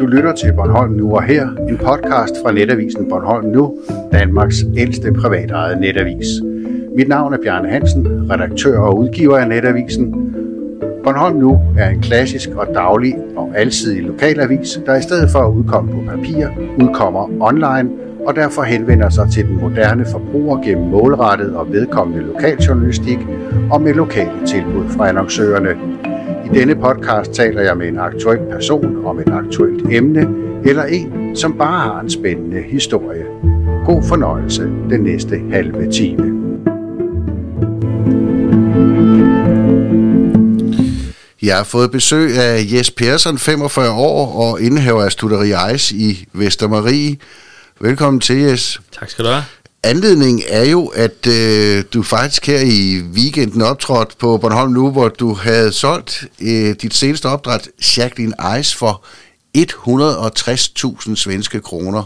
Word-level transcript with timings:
Du 0.00 0.06
lytter 0.06 0.32
til 0.32 0.52
Bornholm 0.52 0.92
Nu 0.92 1.14
og 1.14 1.22
Her, 1.22 1.48
en 1.68 1.78
podcast 1.78 2.34
fra 2.44 2.52
netavisen 2.52 3.08
Bornholm 3.08 3.46
Nu, 3.46 3.74
Danmarks 4.12 4.56
ældste 4.76 5.12
privatejede 5.12 5.80
netavis. 5.80 6.26
Mit 6.96 7.08
navn 7.08 7.34
er 7.34 7.38
Bjarne 7.42 7.68
Hansen, 7.68 8.30
redaktør 8.30 8.78
og 8.78 8.98
udgiver 8.98 9.36
af 9.36 9.48
netavisen. 9.48 10.34
Bornholm 11.04 11.36
Nu 11.36 11.60
er 11.78 11.88
en 11.88 12.00
klassisk 12.00 12.50
og 12.50 12.66
daglig 12.74 13.14
og 13.36 13.52
alsidig 13.56 14.02
lokalavis, 14.02 14.80
der 14.86 14.96
i 14.96 15.02
stedet 15.02 15.30
for 15.30 15.38
at 15.38 15.52
udkomme 15.52 15.92
på 15.92 16.02
papir, 16.06 16.48
udkommer 16.78 17.28
online 17.40 17.90
og 18.26 18.36
derfor 18.36 18.62
henvender 18.62 19.08
sig 19.08 19.30
til 19.32 19.48
den 19.48 19.60
moderne 19.60 20.06
forbruger 20.12 20.62
gennem 20.62 20.86
målrettet 20.86 21.56
og 21.56 21.72
vedkommende 21.72 22.26
lokaljournalistik 22.26 23.18
og 23.70 23.82
med 23.82 23.94
lokale 23.94 24.46
tilbud 24.46 24.88
fra 24.88 25.08
annoncørerne. 25.08 25.99
I 26.50 26.58
denne 26.58 26.74
podcast 26.74 27.32
taler 27.32 27.62
jeg 27.62 27.76
med 27.76 27.88
en 27.88 27.98
aktuel 27.98 28.38
person 28.52 29.06
om 29.06 29.18
et 29.18 29.28
aktuelt 29.28 29.92
emne, 29.92 30.26
eller 30.64 30.84
en, 30.84 31.36
som 31.36 31.58
bare 31.58 31.80
har 31.80 32.00
en 32.00 32.10
spændende 32.10 32.62
historie. 32.62 33.24
God 33.86 34.02
fornøjelse 34.08 34.62
den 34.62 35.00
næste 35.00 35.40
halve 35.52 35.92
time. 35.92 36.40
Jeg 41.42 41.56
har 41.56 41.64
fået 41.64 41.90
besøg 41.90 42.38
af 42.38 42.66
Jes 42.72 42.90
Persson, 42.90 43.38
45 43.38 43.92
år 43.92 44.50
og 44.50 44.60
indehaver 44.60 45.02
af 45.02 45.12
Studeri 45.12 45.74
Ice 45.74 45.94
i 45.96 46.28
Vestermarie. 46.32 47.16
Velkommen 47.80 48.20
til, 48.20 48.36
Jes. 48.36 48.80
Tak 48.92 49.10
skal 49.10 49.24
du 49.24 49.30
have. 49.30 49.59
Anledningen 49.82 50.42
er 50.48 50.64
jo, 50.64 50.86
at 50.86 51.26
øh, 51.26 51.84
du 51.94 52.02
faktisk 52.02 52.46
her 52.46 52.60
i 52.60 53.02
weekenden 53.14 53.62
optrådte 53.62 54.16
på 54.18 54.38
Bornholm 54.38 54.72
nu, 54.72 54.90
hvor 54.90 55.08
du 55.08 55.34
havde 55.34 55.72
solgt 55.72 56.24
øh, 56.40 56.74
dit 56.82 56.94
seneste 56.94 57.26
opdræt, 57.26 57.68
Jacqueline 57.96 58.34
Ice, 58.60 58.76
for 58.76 59.04
160.000 59.58 61.14
svenske 61.16 61.60
kroner 61.60 62.04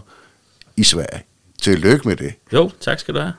i 0.76 0.84
Sverige. 0.84 1.22
Tillykke 1.62 2.08
med 2.08 2.16
det. 2.16 2.34
Jo, 2.52 2.70
tak 2.80 3.00
skal 3.00 3.14
du 3.14 3.20
have. 3.20 3.32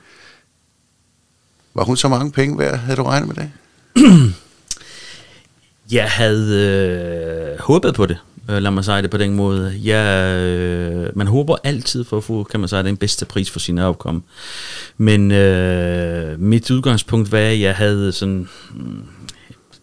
Var 1.74 1.84
hun 1.84 1.96
så 1.96 2.08
mange 2.08 2.32
penge 2.32 2.58
værd? 2.58 2.78
Havde 2.78 2.96
du 2.96 3.02
regnet 3.02 3.28
med 3.28 3.36
det? 3.36 3.52
Jeg 5.90 6.10
havde 6.10 7.52
øh, 7.52 7.60
håbet 7.60 7.94
på 7.94 8.06
det, 8.06 8.18
Øh, 8.50 8.62
lad 8.62 8.70
mig 8.70 8.84
sige 8.84 9.02
det 9.02 9.10
på 9.10 9.16
den 9.16 9.34
måde. 9.34 9.72
Ja, 9.84 10.36
øh, 10.38 11.16
man 11.16 11.26
håber 11.26 11.56
altid 11.64 12.04
for 12.04 12.16
at 12.16 12.24
få, 12.24 12.44
kan 12.44 12.60
man 12.60 12.68
sige, 12.68 12.82
den 12.82 12.96
bedste 12.96 13.26
pris 13.26 13.50
for 13.50 13.58
sine 13.58 13.84
opkom. 13.84 14.22
Men 14.96 15.30
øh, 15.32 16.40
mit 16.40 16.70
udgangspunkt 16.70 17.32
var, 17.32 17.38
at 17.38 17.60
jeg 17.60 17.74
havde 17.74 18.12
sådan... 18.12 18.48
Mm, 18.74 19.02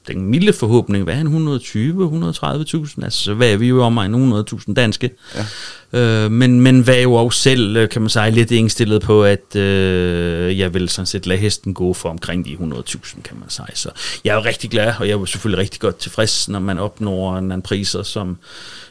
den 0.08 0.22
milde 0.22 0.54
forhåbning, 0.54 1.04
hvad 1.04 1.16
er 1.16 1.22
en 1.22 1.58
120-130.000? 1.58 3.04
Altså, 3.04 3.24
så 3.24 3.34
var 3.34 3.58
vi 3.58 3.68
jo 3.68 3.84
om 3.84 3.98
en 3.98 4.34
100.000 4.34 4.74
danske. 4.74 5.10
Ja. 5.36 5.46
Øh, 5.94 6.32
men, 6.32 6.62
men 6.62 6.88
var 6.88 6.94
jo 6.94 7.14
også 7.14 7.40
selv, 7.40 7.78
øh, 7.78 7.90
kan 7.90 8.02
man 8.02 8.10
sige, 8.10 8.32
lidt 8.32 8.52
indstillet 8.52 9.02
på, 9.02 9.24
at 9.24 9.56
øh, 9.56 10.60
jeg 10.60 10.74
vil 10.74 10.90
sådan 10.90 11.06
set 11.06 11.28
lade 11.28 11.40
hesten 11.40 11.74
gå 11.74 11.94
for 11.94 12.10
omkring 12.10 12.46
de 12.46 12.54
100.000, 12.54 13.22
kan 13.22 13.38
man 13.40 13.50
sige. 13.50 13.66
Så 13.74 13.90
jeg 14.24 14.32
er 14.32 14.36
jo 14.36 14.42
rigtig 14.42 14.70
glad, 14.70 14.94
og 15.00 15.08
jeg 15.08 15.14
er 15.14 15.26
selvfølgelig 15.26 15.60
rigtig 15.60 15.80
godt 15.80 15.98
tilfreds, 15.98 16.50
når 16.50 16.60
man 16.60 16.80
opnår 16.80 17.38
en, 17.38 17.52
en 17.52 17.62
priser, 17.62 18.04
som 18.04 18.38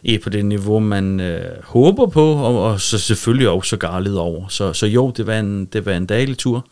er 0.05 0.19
på 0.19 0.31
det 0.31 0.45
niveau, 0.45 0.79
man 0.79 1.21
øh, 1.21 1.63
håber 1.65 2.07
på, 2.07 2.33
og, 2.33 2.63
og 2.63 2.81
så 2.81 2.99
selvfølgelig 2.99 3.49
også 3.49 3.77
garlet 3.77 4.19
over. 4.19 4.49
Så, 4.49 4.73
så 4.73 4.87
jo, 4.87 5.13
det 5.17 5.27
var 5.27 5.39
en, 5.39 5.65
det 5.65 5.87
var 5.87 5.93
en 5.93 6.07
daglig 6.07 6.39
tur. 6.39 6.67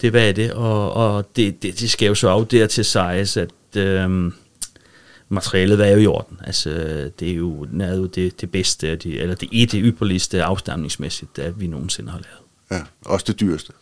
Det 0.00 0.12
var 0.12 0.32
det, 0.32 0.52
og, 0.52 0.92
og 0.92 1.30
det, 1.36 1.62
det, 1.62 1.80
det 1.80 1.90
skal 1.90 2.06
jo 2.06 2.14
så 2.14 2.28
af 2.28 2.46
der 2.46 2.66
til 2.66 2.84
siges, 2.84 3.36
at 3.36 3.50
øh, 3.76 4.32
materialet 5.28 5.78
var 5.78 5.86
jo 5.86 5.96
i 5.96 6.06
orden. 6.06 6.40
Altså, 6.44 6.70
det 7.20 7.30
er 7.30 7.34
jo, 7.34 7.64
det, 7.64 7.82
er 7.82 7.96
jo 7.96 8.06
det, 8.06 8.40
det 8.40 8.50
bedste, 8.50 8.96
de, 8.96 9.20
eller 9.20 9.34
det 9.34 9.62
er 9.62 9.66
det 9.66 9.80
ypperligste 9.84 10.42
afstamningsmæssigt, 10.42 11.36
der 11.36 11.50
vi 11.50 11.66
nogensinde 11.66 12.10
har 12.10 12.18
lavet. 12.18 12.44
Ja, 12.70 13.10
også 13.10 13.24
det 13.28 13.40
dyreste. 13.40 13.72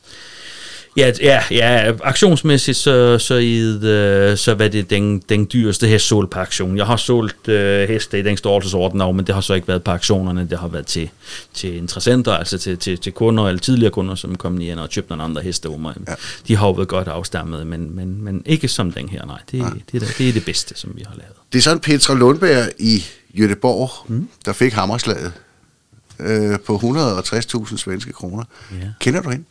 Ja, 0.96 1.12
ja, 1.20 1.42
ja 1.50 1.92
aktionsmæssigt, 2.02 2.76
så, 2.76 3.18
så, 3.18 3.34
i, 3.34 3.58
øh, 3.60 4.36
så 4.36 4.54
var 4.54 4.68
det 4.68 4.90
den, 4.90 5.18
den 5.18 5.48
dyreste 5.52 5.86
hest 5.86 6.06
solgt 6.06 6.30
på 6.30 6.38
aktion. 6.38 6.76
Jeg 6.76 6.86
har 6.86 6.96
solgt 6.96 7.48
øh, 7.48 7.88
heste 7.88 8.18
i 8.18 8.22
den 8.22 8.36
størrelsesorden 8.36 9.00
over, 9.00 9.12
men 9.12 9.26
det 9.26 9.34
har 9.34 9.42
så 9.42 9.54
ikke 9.54 9.68
været 9.68 9.84
på 9.84 9.90
aktionerne, 9.90 10.46
det 10.50 10.58
har 10.58 10.68
været 10.68 10.86
til, 10.86 11.10
til 11.54 11.76
interessenter, 11.76 12.32
altså 12.32 12.58
til, 12.58 12.78
til, 12.78 12.98
til 12.98 13.12
kunder, 13.12 13.48
eller 13.48 13.60
tidligere 13.60 13.90
kunder, 13.90 14.14
som 14.14 14.36
kom 14.36 14.60
ind 14.60 14.78
og 14.78 14.90
købte 14.90 15.10
nogle 15.10 15.22
andre 15.22 15.42
heste 15.42 15.66
over 15.66 15.78
mig. 15.78 15.94
Ja. 16.08 16.14
De 16.48 16.56
har 16.56 16.66
jo 16.66 16.72
været 16.72 16.88
godt 16.88 17.08
afstammet, 17.08 17.66
men, 17.66 17.96
men, 17.96 18.24
men 18.24 18.42
ikke 18.46 18.68
som 18.68 18.92
den 18.92 19.08
her, 19.08 19.26
nej. 19.26 19.38
Det, 19.50 19.58
ja. 19.58 19.64
det, 19.64 20.00
det, 20.00 20.14
det 20.18 20.28
er 20.28 20.32
det 20.32 20.44
bedste, 20.44 20.74
som 20.78 20.92
vi 20.96 21.04
har 21.06 21.14
lavet. 21.16 21.34
Det 21.52 21.58
er 21.58 21.62
sådan 21.62 21.80
Petra 21.80 22.14
Lundberg 22.14 22.68
i 22.78 23.04
Jødeborg, 23.38 23.90
mm. 24.08 24.28
der 24.44 24.52
fik 24.52 24.72
hammerslaget 24.72 25.32
øh, 26.18 26.60
på 26.66 26.76
160.000 26.76 27.76
svenske 27.76 28.12
kroner. 28.12 28.44
Ja. 28.72 28.88
Kender 29.00 29.22
du 29.22 29.30
hende? 29.30 29.44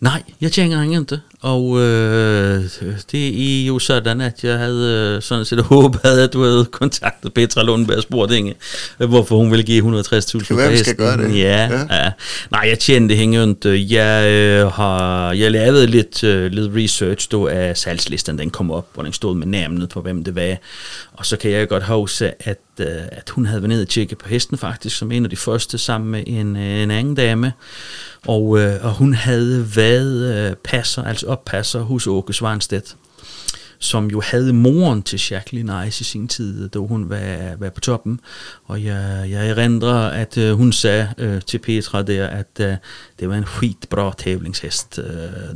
Nej, 0.00 0.22
jeg 0.40 0.52
henne 0.52 0.96
inte. 0.96 1.20
Og 1.40 1.80
øh, 1.80 2.64
det 3.12 3.62
er 3.62 3.66
jo 3.66 3.78
sådan, 3.78 4.20
at 4.20 4.44
jeg 4.44 4.58
havde 4.58 5.14
øh, 5.16 5.22
sådan 5.22 5.44
set 5.44 5.62
håbet, 5.74 6.04
at 6.04 6.32
du 6.32 6.42
havde 6.42 6.64
kontaktet 6.64 7.34
Petra 7.34 7.62
Lundberg 7.62 7.96
og 7.96 8.02
spurgt 8.02 8.32
hende, 8.32 8.54
hvorfor 8.96 9.36
hun 9.36 9.50
ville 9.50 9.64
give 9.64 10.00
160.000 10.00 10.44
for 10.44 10.76
skal 10.76 10.96
gøre 10.96 11.16
det. 11.16 11.38
Ja, 11.38 11.68
ja. 11.70 12.02
ja. 12.04 12.10
Nej, 12.50 12.66
jeg 12.68 12.78
kender 12.78 13.16
hende 13.16 13.38
ikke. 13.38 13.94
Jeg 13.94 14.30
øh, 14.30 14.66
har 14.66 15.32
jeg 15.32 15.50
lavet 15.50 15.90
lidt, 15.90 16.24
øh, 16.24 16.52
lidt 16.52 16.76
research 16.76 17.28
då 17.32 17.46
af 17.46 17.76
salgslisten, 17.76 18.38
den 18.38 18.50
kom 18.50 18.70
op, 18.70 18.86
hvor 18.94 19.02
den 19.02 19.12
stod 19.12 19.34
med 19.34 19.46
navnet 19.46 19.88
på, 19.88 20.00
hvem 20.00 20.24
det 20.24 20.34
var. 20.34 20.56
Og 21.12 21.26
så 21.26 21.36
kan 21.36 21.50
jeg 21.50 21.68
godt 21.68 21.84
huske, 21.84 22.32
at, 22.40 22.58
Øh, 22.80 23.02
at 23.12 23.30
hun 23.30 23.46
havde 23.46 23.62
været 23.62 23.68
nede 23.68 23.82
og 23.82 23.88
tjekke 23.88 24.16
på 24.16 24.28
hesten 24.28 24.58
faktisk, 24.58 24.96
som 24.96 25.12
en 25.12 25.24
af 25.24 25.30
de 25.30 25.36
første, 25.36 25.78
sammen 25.78 26.10
med 26.10 26.24
en, 26.26 26.56
øh, 26.56 26.82
en 26.82 26.90
anden 26.90 27.14
dame. 27.14 27.52
Og, 28.26 28.58
øh, 28.58 28.84
og 28.84 28.94
hun 28.94 29.14
havde 29.14 29.76
været 29.76 30.58
passer, 30.58 31.04
altså 31.04 31.26
oppasser 31.26 31.80
hos 31.80 32.06
Åke 32.06 32.32
Svarnstedt 32.32 32.96
som 33.78 34.10
jo 34.10 34.20
havde 34.20 34.52
moren 34.52 35.02
til 35.02 35.20
Jacqueline 35.30 35.88
Ice 35.88 36.00
i 36.00 36.04
sin 36.04 36.28
tid, 36.28 36.68
da 36.68 36.78
hun 36.78 37.10
var, 37.10 37.56
var 37.58 37.70
på 37.70 37.80
toppen. 37.80 38.20
Og 38.64 38.84
jeg, 38.84 39.26
jeg 39.30 39.48
erindrer, 39.48 40.08
at 40.08 40.36
uh, 40.36 40.50
hun 40.50 40.72
sagde 40.72 41.08
uh, 41.22 41.42
til 41.46 41.58
Petra 41.58 42.02
der, 42.02 42.26
at 42.26 42.60
uh, 42.60 42.66
det 43.20 43.28
var 43.28 43.34
en 43.34 43.44
skitbra 43.46 44.14
tävlingshest, 44.18 44.98
uh, 44.98 45.04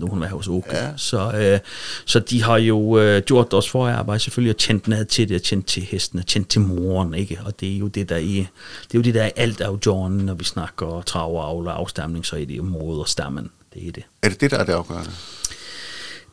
da 0.01 0.07
hun 0.11 0.21
var 0.21 0.27
hos 0.27 0.49
Åke. 0.49 0.77
Ja. 0.77 0.89
Så, 0.97 1.53
uh, 1.55 1.59
så 2.05 2.19
de 2.19 2.43
har 2.43 2.57
jo 2.57 2.79
uh, 2.79 3.19
gjort 3.19 3.55
os 3.55 3.71
forarbejde 3.71 4.21
selvfølgelig, 4.21 4.55
og 4.55 4.59
kendt 4.59 4.89
ned 4.89 5.05
til 5.05 5.29
det, 5.29 5.37
og 5.37 5.43
kendt 5.43 5.67
til 5.67 5.83
hesten, 5.83 6.19
og 6.19 6.27
kendt 6.27 6.49
til 6.49 6.61
moren, 6.61 7.15
ikke? 7.15 7.41
Og 7.45 7.61
det 7.61 7.75
er 7.75 7.79
jo 7.79 7.89
det, 7.89 8.09
der 8.09 8.17
er, 8.17 8.21
det 8.21 8.95
er 8.95 8.99
jo 8.99 9.03
det, 9.03 9.15
der 9.15 9.23
er 9.23 9.31
alt 9.37 9.61
afgørende, 9.61 10.25
når 10.25 10.35
vi 10.35 10.45
snakker 10.45 11.03
trav 11.07 11.37
og 11.37 11.49
avl 11.49 11.67
og 11.67 11.79
afstamning, 11.79 12.27
så 12.27 12.37
er 12.37 12.45
det 12.45 12.57
jo 12.57 12.63
moderstammen. 12.63 13.51
Det 13.75 13.89
er 13.89 13.93
det. 13.93 14.03
Er 14.23 14.29
det 14.29 14.41
det, 14.41 14.51
der 14.51 14.59
er 14.59 14.65
det 14.65 14.73
afgørende? 14.73 15.11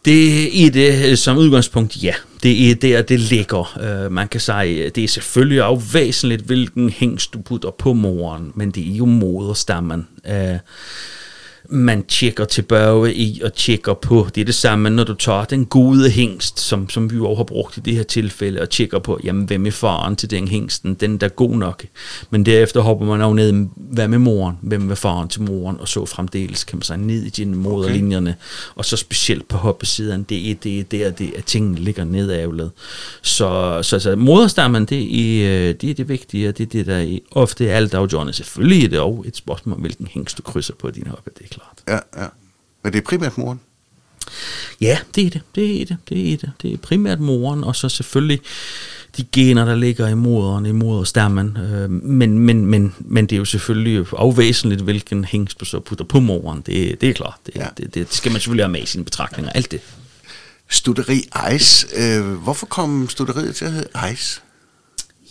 Det 0.06 0.66
er 0.66 0.72
det 0.72 1.12
øh, 1.12 1.18
som 1.18 1.38
udgangspunkt, 1.38 2.04
ja. 2.04 2.14
Det 2.44 2.72
er 2.72 2.76
der, 2.76 3.02
det 3.02 3.20
ligger. 3.20 4.06
Uh, 4.06 4.12
man 4.12 4.28
kan 4.28 4.40
sige, 4.40 4.86
øh, 4.86 4.92
det 4.96 5.04
er 5.04 5.08
selvfølgelig 5.08 5.64
også 5.64 5.86
væsentligt, 5.94 6.42
hvilken 6.42 6.90
hængst 6.90 7.34
du 7.34 7.42
putter 7.42 7.72
på 7.72 7.94
moren, 7.94 8.52
men 8.56 8.72
det 8.72 8.92
er 8.92 8.96
jo 8.96 9.06
moderstammen. 9.06 10.08
Uh, 10.30 10.58
man 11.72 12.04
tjekker 12.04 12.46
tilbage 12.46 13.14
i 13.14 13.42
og 13.44 13.54
tjekker 13.54 13.94
på. 13.94 14.28
Det 14.36 14.42
er 14.42 14.46
det 14.46 14.56
samme, 14.56 14.90
når 14.90 15.04
du 15.04 15.14
tager 15.14 15.46
den 15.46 15.66
gode 15.66 16.10
hængst, 16.10 16.60
som, 16.60 16.90
som 16.90 17.12
vi 17.12 17.16
jo 17.16 17.36
har 17.36 17.44
brugt 17.44 17.78
i 17.78 17.80
det 17.80 17.96
her 17.96 18.04
tilfælde, 18.04 18.62
og 18.62 18.70
tjekker 18.70 19.00
på, 19.00 19.20
jamen, 19.24 19.46
hvem 19.46 19.66
er 19.66 19.72
faren 19.72 20.16
til 20.16 20.32
den 20.32 20.48
hængsten? 20.48 20.94
Den 20.94 21.18
der 21.18 21.28
er 21.28 21.32
god 21.32 21.56
nok. 21.56 21.86
Men 22.30 22.46
derefter 22.46 22.82
hopper 22.82 23.06
man 23.06 23.22
også 23.22 23.34
ned, 23.34 23.68
hvad 23.76 24.08
med 24.08 24.20
moren? 24.20 24.56
Hvem 24.62 24.92
er 24.92 24.96
faren 24.96 25.28
til 25.28 25.42
moren? 25.42 25.78
Og 25.80 25.88
så 25.88 26.06
fremdeles 26.06 26.64
kan 26.64 26.78
man 26.78 26.84
sige 26.84 26.98
ned 26.98 27.24
i 27.24 27.30
dine 27.30 27.56
moderlinjerne. 27.56 28.30
Okay. 28.30 28.76
Og 28.76 28.86
så 28.86 28.98
specielt 28.98 29.48
på 29.48 29.58
hoppesiden, 29.58 30.24
det 30.24 30.52
er 30.52 30.56
det, 30.56 30.80
er 30.80 30.84
der, 30.84 31.12
det, 31.12 31.34
at 31.38 31.46
tingene 31.46 31.80
ligger 31.80 32.04
nedavlet. 32.04 32.72
Så, 33.22 33.80
så, 33.82 34.00
så 34.00 34.16
moderstammen, 34.16 34.86
det 34.86 35.00
er, 35.00 35.74
det 35.74 35.90
er 35.90 35.94
det 35.94 36.10
vigtige, 36.10 36.50
og 36.50 36.58
det 36.58 36.64
er 36.64 36.70
det, 36.70 36.86
der 36.86 36.96
er 36.96 37.18
ofte 37.32 37.68
er 37.68 37.76
alt 37.76 37.94
afgørende. 37.94 38.34
Selvfølgelig 38.34 38.86
er 38.86 38.90
det 38.90 39.00
også 39.00 39.22
et 39.26 39.36
spørgsmål 39.36 39.80
hvilken 39.80 40.08
hængst 40.08 40.38
du 40.38 40.42
krydser 40.42 40.74
på 40.80 40.92
din 40.92 41.08
hoppe, 41.08 41.32
det 41.38 41.44
er 41.44 41.48
klart. 41.48 41.59
Ja, 41.88 42.00
ja. 42.18 42.28
Men 42.84 42.94
det 42.94 43.00
er 43.00 43.06
primært 43.06 43.38
moren? 43.38 43.60
Ja, 44.82 44.98
det 45.16 45.26
er 45.26 45.30
det. 45.30 45.42
Det 45.56 45.82
er 45.82 45.86
det. 45.86 45.98
Det 46.10 46.34
er 46.34 46.38
det. 46.38 46.52
Det 46.62 46.74
er 46.74 46.78
primært 46.78 47.20
moren, 47.20 47.64
og 47.64 47.76
så 47.76 47.90
selvfølgelig 47.90 48.42
de 49.18 49.26
gener, 49.32 49.66
der 49.66 49.76
ligger 49.76 50.08
i 50.08 50.14
moderen, 50.14 50.66
i 50.66 50.72
moderstammen. 50.72 51.58
Øh, 51.58 51.90
men, 51.90 52.40
men, 52.40 52.66
men, 52.66 52.96
men 53.00 53.26
det 53.26 53.36
er 53.36 53.38
jo 53.38 53.46
selvfølgelig 53.46 54.06
afvæsentligt, 54.18 54.82
hvilken 54.82 55.26
hængst 55.26 55.60
du 55.60 55.66
så 55.66 55.80
putter 55.80 56.06
på 56.06 56.20
moren. 56.20 56.62
Det, 56.66 57.02
det 57.02 57.10
er 57.10 57.14
klart. 57.14 57.38
Det, 57.46 57.56
ja. 57.56 57.68
det, 57.78 57.96
det, 57.96 58.14
skal 58.14 58.32
man 58.32 58.42
selvfølgelig 58.42 58.66
have 58.66 58.72
med 58.72 58.82
i 58.82 58.86
sine 58.86 59.04
betragtninger. 59.04 59.52
Alt 59.52 59.72
det. 59.72 59.82
Studeri 60.70 61.30
Ice. 61.56 61.88
Øh, 61.96 62.26
hvorfor 62.26 62.66
kom 62.66 63.10
studeriet 63.10 63.56
til 63.56 63.66
at 63.66 63.72
hedde 63.72 63.90
Ice? 64.14 64.42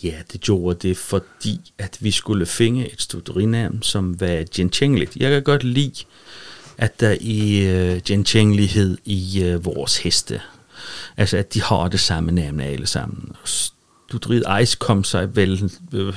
Ja, 0.03 0.13
det 0.31 0.41
gjorde 0.41 0.87
det, 0.87 0.97
fordi 0.97 1.73
at 1.77 1.97
vi 1.99 2.11
skulle 2.11 2.45
finde 2.45 2.91
et 2.91 3.01
studerinam, 3.01 3.81
som 3.81 4.21
var 4.21 4.45
gentængeligt. 4.55 5.15
Jeg 5.15 5.31
kan 5.31 5.43
godt 5.43 5.63
lide, 5.63 6.03
at 6.77 6.99
der 6.99 7.09
er 7.09 7.95
uh, 7.95 8.01
gentængelighed 8.05 8.97
i 9.05 9.53
uh, 9.53 9.65
vores 9.65 9.97
heste. 9.97 10.41
Altså, 11.17 11.37
at 11.37 11.53
de 11.53 11.61
har 11.61 11.87
det 11.87 11.99
samme 11.99 12.31
navn 12.31 12.59
alle 12.59 12.87
sammen. 12.87 13.35
Studeriet 14.09 14.61
Ice 14.61 14.77
kom 14.79 15.03
sig 15.03 15.35
vel 15.35 15.71
øh, 15.93 16.13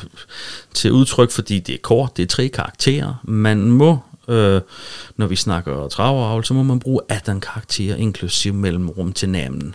til 0.75 0.93
udtryk, 0.93 1.31
fordi 1.31 1.59
det 1.59 1.75
er 1.75 1.79
kort, 1.79 2.17
det 2.17 2.23
er 2.23 2.27
tre 2.27 2.49
karakterer. 2.49 3.15
Man 3.25 3.71
må, 3.71 3.99
øh, 4.29 4.61
når 5.17 5.27
vi 5.27 5.37
snakker 5.37 5.89
traveravl, 5.89 6.45
så 6.45 6.55
må 6.55 6.63
man 6.63 6.81
bruge 6.81 7.01
18 7.09 7.41
karakterer, 7.41 7.97
inklusive 7.97 8.55
mellemrum 8.55 9.13
til 9.13 9.29
navnen. 9.29 9.75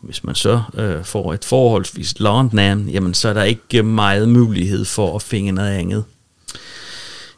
Hvis 0.00 0.24
man 0.24 0.34
så 0.34 0.62
øh, 0.74 1.04
får 1.04 1.34
et 1.34 1.44
forholdsvis 1.44 2.20
langt 2.20 2.52
navn, 2.52 2.88
jamen 2.88 3.14
så 3.14 3.28
er 3.28 3.32
der 3.32 3.42
ikke 3.42 3.82
meget 3.82 4.28
mulighed 4.28 4.84
for 4.84 5.16
at 5.16 5.22
finde 5.22 5.52
noget 5.52 5.70
andet. 5.70 6.04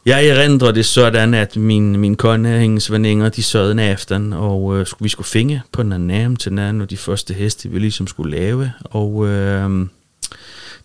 Jeg 0.06 0.26
erindrer 0.26 0.72
det 0.72 0.86
sådan, 0.86 1.34
at 1.34 1.56
min, 1.56 1.96
min 1.96 2.16
kone 2.16 2.54
og 2.54 2.60
hendes 2.60 2.92
veninder, 2.92 3.28
de 3.28 3.42
sørgede 3.42 3.72
en 3.72 3.78
aften, 3.78 4.32
og 4.32 4.76
øh, 4.76 4.86
vi 5.00 5.08
skulle 5.08 5.26
finge 5.26 5.62
på 5.72 5.82
den 5.82 6.06
navn 6.06 6.36
til 6.36 6.52
den 6.52 6.80
og 6.80 6.90
de 6.90 6.96
første 6.96 7.34
heste, 7.34 7.68
vi 7.68 7.78
ligesom 7.78 8.06
skulle 8.06 8.36
lave. 8.36 8.72
Og 8.84 9.26
øh, 9.28 9.86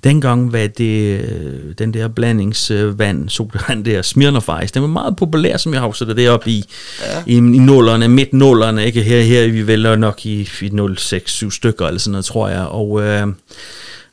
dengang 0.05 0.53
var 0.53 0.67
det 0.67 1.19
øh, 1.19 1.73
den 1.77 1.93
der 1.93 2.07
blandingsvand, 2.07 3.29
sodavand 3.29 3.85
der, 3.85 4.01
Smirnoff 4.01 4.49
Ice, 4.63 4.73
den 4.73 4.81
var 4.81 4.87
meget 4.87 5.15
populær, 5.15 5.57
som 5.57 5.73
jeg 5.73 5.81
har 5.81 5.87
det 6.07 6.17
deroppe 6.17 6.49
i, 6.49 6.65
ja. 7.01 7.23
i, 7.25 7.37
i 7.37 7.39
nullerne, 7.39 8.07
midt 8.07 8.33
nullerne, 8.33 8.85
ikke? 8.85 9.03
Her, 9.03 9.21
her 9.21 9.41
er 9.41 9.47
vi 9.47 9.67
vel 9.67 9.99
nok 9.99 10.25
i, 10.25 10.49
i 10.61 10.67
0,6-7 10.67 11.49
stykker, 11.49 11.87
eller 11.87 11.99
sådan 11.99 12.11
noget, 12.11 12.25
tror 12.25 12.49
jeg, 12.49 12.65
og... 12.65 13.01
Øh, 13.01 13.27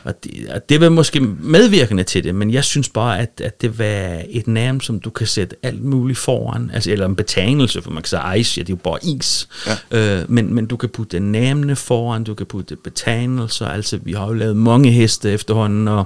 og 0.05 0.25
det, 0.25 0.49
og 0.49 0.69
det 0.69 0.81
var 0.81 0.89
måske 0.89 1.21
medvirkende 1.21 2.05
til 2.05 2.25
det, 2.25 2.35
men 2.35 2.53
jeg 2.53 2.65
synes 2.65 2.89
bare, 2.89 3.19
at, 3.19 3.41
at 3.45 3.63
det 3.63 3.79
var 3.79 4.23
et 4.29 4.49
navn, 4.49 4.81
som 4.81 5.01
du 5.01 5.11
kan 5.11 5.27
sætte 5.27 5.57
alt 5.63 5.85
muligt 5.85 6.19
foran, 6.19 6.71
altså, 6.75 6.91
eller 6.91 7.07
en 7.07 7.17
betegnelse, 7.17 7.83
for 7.83 7.91
man 7.91 8.03
kan 8.03 8.09
sige 8.09 8.39
ice, 8.39 8.59
ja, 8.59 8.63
det 8.63 8.69
er 8.69 8.77
jo 8.77 8.91
bare 8.91 8.99
is, 9.05 9.49
ja. 9.93 10.21
øh, 10.21 10.31
men, 10.31 10.55
men 10.55 10.67
du 10.67 10.77
kan 10.77 10.89
putte 10.89 11.21
navnene 11.21 11.77
foran, 11.77 12.25
du 12.25 12.35
kan 12.35 12.47
putte 12.47 12.77
betegnelser, 12.77 13.67
altså 13.67 13.99
vi 14.03 14.13
har 14.13 14.27
jo 14.27 14.33
lavet 14.33 14.57
mange 14.57 14.91
heste 14.91 15.31
efterhånden, 15.31 15.89
og, 15.89 16.05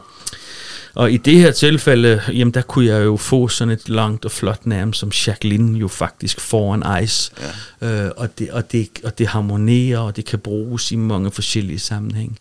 og 0.94 1.12
i 1.12 1.16
det 1.16 1.34
her 1.34 1.50
tilfælde, 1.50 2.20
jamen 2.28 2.54
der 2.54 2.62
kunne 2.62 2.86
jeg 2.86 3.04
jo 3.04 3.16
få 3.16 3.48
sådan 3.48 3.74
et 3.74 3.88
langt 3.88 4.24
og 4.24 4.30
flot 4.30 4.66
navn, 4.66 4.92
som 4.92 5.10
Jacqueline 5.26 5.78
jo 5.78 5.88
faktisk 5.88 6.40
foran 6.40 7.02
ice, 7.04 7.32
ja. 7.82 8.04
øh, 8.04 8.10
og, 8.16 8.38
det, 8.38 8.50
og, 8.50 8.72
det, 8.72 8.88
og 9.04 9.18
det 9.18 9.26
harmonerer, 9.26 9.98
og 9.98 10.16
det 10.16 10.24
kan 10.24 10.38
bruges 10.38 10.92
i 10.92 10.96
mange 10.96 11.30
forskellige 11.30 11.78
sammenhæng. 11.78 12.38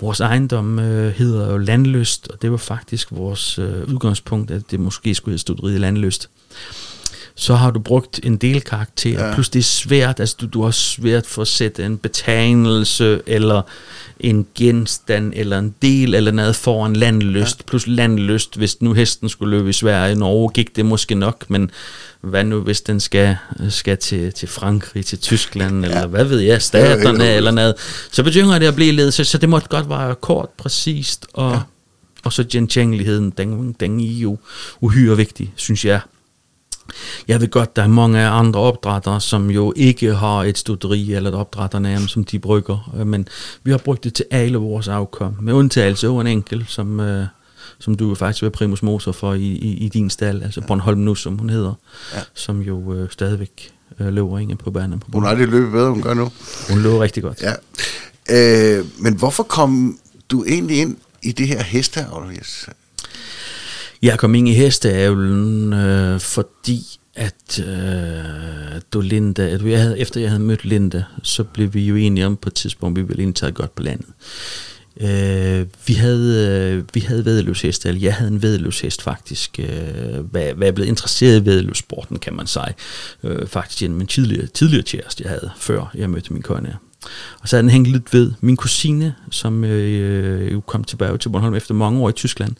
Vores 0.00 0.20
ejendom 0.20 0.78
øh, 0.78 1.12
hedder 1.12 1.50
jo 1.52 1.58
Landløst, 1.58 2.28
og 2.28 2.42
det 2.42 2.50
var 2.50 2.56
faktisk 2.56 3.08
vores 3.10 3.58
øh, 3.58 3.88
udgangspunkt, 3.88 4.50
at 4.50 4.62
det 4.70 4.80
måske 4.80 5.14
skulle 5.14 5.32
hedde 5.32 5.40
Studeriet 5.40 5.80
Landløst. 5.80 6.30
Så 7.36 7.54
har 7.54 7.70
du 7.70 7.80
brugt 7.80 8.20
en 8.22 8.36
del 8.36 8.60
karakterer, 8.60 9.26
ja. 9.26 9.34
plus 9.34 9.48
det 9.48 9.58
er 9.58 9.62
svært, 9.62 10.20
altså 10.20 10.36
du, 10.40 10.46
du 10.46 10.62
har 10.62 10.70
svært 10.70 11.26
for 11.26 11.42
at 11.42 11.48
sætte 11.48 11.84
en 11.84 11.98
betegnelse, 11.98 13.20
eller 13.26 13.62
en 14.20 14.46
genstand, 14.54 15.32
eller 15.36 15.58
en 15.58 15.74
del, 15.82 16.14
eller 16.14 16.32
noget 16.32 16.56
foran 16.56 16.96
landløst, 16.96 17.58
ja. 17.58 17.64
plus 17.66 17.86
landløst, 17.86 18.56
hvis 18.56 18.82
nu 18.82 18.92
hesten 18.92 19.28
skulle 19.28 19.56
løbe 19.56 19.70
i 19.70 19.72
Sverige, 19.72 20.14
Norge 20.14 20.50
gik 20.54 20.76
det 20.76 20.86
måske 20.86 21.14
nok, 21.14 21.44
men 21.48 21.70
hvad 22.20 22.44
nu 22.44 22.60
hvis 22.60 22.80
den 22.80 23.00
skal, 23.00 23.36
skal 23.68 23.98
til, 23.98 24.32
til 24.32 24.48
Frankrig, 24.48 25.06
til 25.06 25.18
Tyskland, 25.18 25.84
ja. 25.84 25.90
eller 25.90 26.06
hvad 26.06 26.24
ved 26.24 26.40
jeg, 26.40 26.62
staterne 26.62 27.24
ja, 27.24 27.36
eller 27.36 27.50
noget, 27.50 27.74
så 28.12 28.22
begynder 28.22 28.58
det 28.58 28.66
at 28.66 28.74
blive 28.74 28.92
ledet, 28.92 29.14
så, 29.14 29.24
så 29.24 29.38
det 29.38 29.48
måtte 29.48 29.68
godt 29.68 29.88
være 29.88 30.14
kort, 30.14 30.48
præcist, 30.48 31.26
og, 31.32 31.52
ja. 31.52 31.60
og 32.24 32.32
så 32.32 32.44
gengængeligheden, 32.50 33.30
den, 33.30 33.72
den 33.80 34.00
er 34.00 34.04
jo 34.04 34.38
uhyre 34.80 35.16
vigtig, 35.16 35.52
synes 35.56 35.84
jeg. 35.84 36.00
Jeg 37.28 37.40
ved 37.40 37.48
godt, 37.48 37.76
der 37.76 37.82
er 37.82 37.86
mange 37.86 38.20
andre 38.20 38.60
opdrættere, 38.60 39.20
som 39.20 39.50
jo 39.50 39.72
ikke 39.76 40.14
har 40.14 40.42
et 40.42 40.58
studeri 40.58 41.14
eller 41.14 41.30
et 41.30 41.36
opdrætternavn, 41.36 42.08
som 42.08 42.24
de 42.24 42.38
brygger, 42.38 43.04
men 43.04 43.28
vi 43.62 43.70
har 43.70 43.78
brugt 43.78 44.04
det 44.04 44.14
til 44.14 44.24
alle 44.30 44.58
vores 44.58 44.88
afkom, 44.88 45.36
med 45.40 45.52
undtagelse 45.52 46.06
af 46.06 46.20
en 46.20 46.26
enkelt, 46.26 46.70
som, 46.70 47.00
øh, 47.00 47.26
som 47.78 47.94
du 47.94 48.14
faktisk 48.14 48.42
vil 48.42 48.50
primus 48.50 48.82
motor 48.82 49.12
for 49.12 49.34
i, 49.34 49.40
i, 49.42 49.76
i 49.76 49.88
din 49.88 50.10
stald, 50.10 50.42
altså 50.42 50.60
ja. 50.60 50.66
Bornholm 50.66 51.00
nu, 51.00 51.14
som 51.14 51.38
hun 51.38 51.50
hedder, 51.50 51.74
ja. 52.14 52.20
som 52.34 52.60
jo 52.60 52.94
øh, 52.94 53.10
stadigvæk 53.10 53.72
øh, 54.00 54.06
løber 54.06 54.38
ingen 54.38 54.56
på 54.56 54.70
banen. 54.70 55.00
På 55.00 55.06
hun 55.12 55.22
har 55.22 55.30
aldrig 55.30 55.48
løbet 55.48 55.72
bedre, 55.72 55.90
hun 55.90 56.02
gør 56.02 56.14
nu. 56.14 56.30
Hun 56.70 56.82
løber 56.82 57.00
rigtig 57.00 57.22
godt. 57.22 57.42
Ja. 57.42 57.52
Øh, 58.30 58.84
men 58.98 59.14
hvorfor 59.14 59.42
kom 59.42 59.98
du 60.30 60.44
egentlig 60.44 60.78
ind 60.78 60.96
i 61.22 61.32
det 61.32 61.48
her 61.48 61.62
hesteavl? 61.62 62.32
Jeg 64.04 64.18
kom 64.18 64.34
ind 64.34 64.48
i 64.48 64.52
hesteavlen, 64.52 65.72
øh, 65.72 66.20
fordi 66.20 66.82
at 67.14 67.64
øh, 67.66 68.80
du 68.92 69.00
Linda, 69.00 69.48
at 69.48 69.66
jeg 69.66 69.82
havde, 69.82 69.98
efter 69.98 70.20
jeg 70.20 70.30
havde 70.30 70.42
mødt 70.42 70.64
Linda, 70.64 71.04
så 71.22 71.44
blev 71.44 71.74
vi 71.74 71.86
jo 71.86 71.96
enige 71.96 72.26
om 72.26 72.36
på 72.36 72.48
et 72.48 72.54
tidspunkt, 72.54 72.98
at 72.98 73.02
vi 73.02 73.08
ville 73.08 73.22
indtage 73.22 73.52
godt 73.52 73.74
på 73.74 73.82
landet. 73.82 74.06
Øh, 75.00 75.66
vi 75.86 75.94
havde, 75.94 76.48
øh, 76.72 76.84
vi 76.94 77.00
havde 77.00 77.24
vædeløshest, 77.24 77.86
eller 77.86 78.00
jeg 78.00 78.14
havde 78.14 78.30
en 78.30 78.42
vedløshest 78.42 79.02
faktisk, 79.02 79.58
øh, 79.58 80.18
hvad, 80.30 80.54
hvad 80.54 80.66
jeg 80.66 80.74
blev 80.74 80.88
interesseret 80.88 81.40
i 81.40 81.44
vedløssporten, 81.44 82.18
kan 82.18 82.34
man 82.34 82.46
sige. 82.46 82.74
Øh, 83.22 83.46
faktisk 83.46 83.80
gennem 83.80 84.00
en 84.00 84.06
tidligere, 84.06 84.46
tidligere 84.46 84.82
tjæreste, 84.82 85.22
jeg 85.24 85.30
havde, 85.30 85.50
før 85.56 85.90
jeg 85.94 86.10
mødte 86.10 86.32
min 86.32 86.42
kone. 86.42 86.76
Og 87.40 87.48
så 87.48 87.56
havde 87.56 87.62
den 87.62 87.70
hængt 87.70 87.88
lidt 87.88 88.12
ved 88.12 88.32
min 88.40 88.56
kusine, 88.56 89.14
som 89.30 89.64
øh, 89.64 90.52
jo 90.52 90.60
kom 90.60 90.84
tilbage 90.84 91.18
til 91.18 91.28
Bornholm 91.28 91.54
efter 91.54 91.74
mange 91.74 92.00
år 92.00 92.08
i 92.08 92.12
Tyskland. 92.12 92.52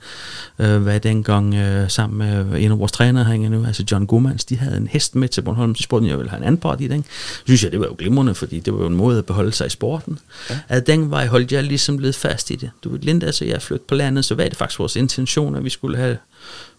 Øh, 0.59 0.87
var 0.87 0.99
dengang 0.99 1.55
øh, 1.55 1.91
sammen 1.91 2.19
med 2.19 2.61
en 2.63 2.73
af 2.73 2.79
vores 2.79 2.93
trænere 2.93 3.25
her 3.25 3.49
nu, 3.49 3.67
altså 3.67 3.85
John 3.91 4.07
Gomans, 4.07 4.45
de 4.45 4.57
havde 4.57 4.77
en 4.77 4.87
hest 4.87 5.15
med 5.15 5.29
til 5.29 5.43
Bornholm. 5.43 5.75
Så 5.75 5.83
spurgte 5.83 6.09
jeg, 6.09 6.19
ville 6.19 6.31
have 6.31 6.39
en 6.39 6.45
anden 6.45 6.61
part 6.61 6.81
i 6.81 6.89
den. 6.89 7.05
Så 7.05 7.43
synes 7.45 7.63
jeg, 7.65 7.73
det 7.73 7.81
var 7.81 7.87
jo 7.87 7.95
glimrende, 7.99 8.35
fordi 8.35 8.61
det 8.61 8.73
var 8.73 8.81
jo 8.81 8.87
en 8.87 8.97
måde 8.97 9.19
at 9.19 9.27
beholde 9.27 9.53
sig 9.53 9.67
i 9.67 9.71
sporten. 9.71 10.19
Ja. 10.51 10.59
At 10.69 10.87
den 10.87 11.11
vej 11.11 11.27
holdt 11.27 11.53
jeg 11.53 11.65
ligesom 11.65 11.99
lidt 11.99 12.17
fast 12.17 12.51
i 12.51 12.55
det. 12.55 12.71
Du 12.85 12.89
ved, 12.89 12.99
Linda, 12.99 13.33
så 13.33 13.45
jeg 13.45 13.63
flyttede 13.63 13.87
på 13.89 13.95
landet, 13.95 14.25
så 14.25 14.35
var 14.35 14.45
det 14.45 14.57
faktisk 14.57 14.79
vores 14.79 14.97
intention, 14.97 15.57
at 15.57 15.65
vi 15.65 15.71
skulle 15.71 15.97
have 15.97 16.17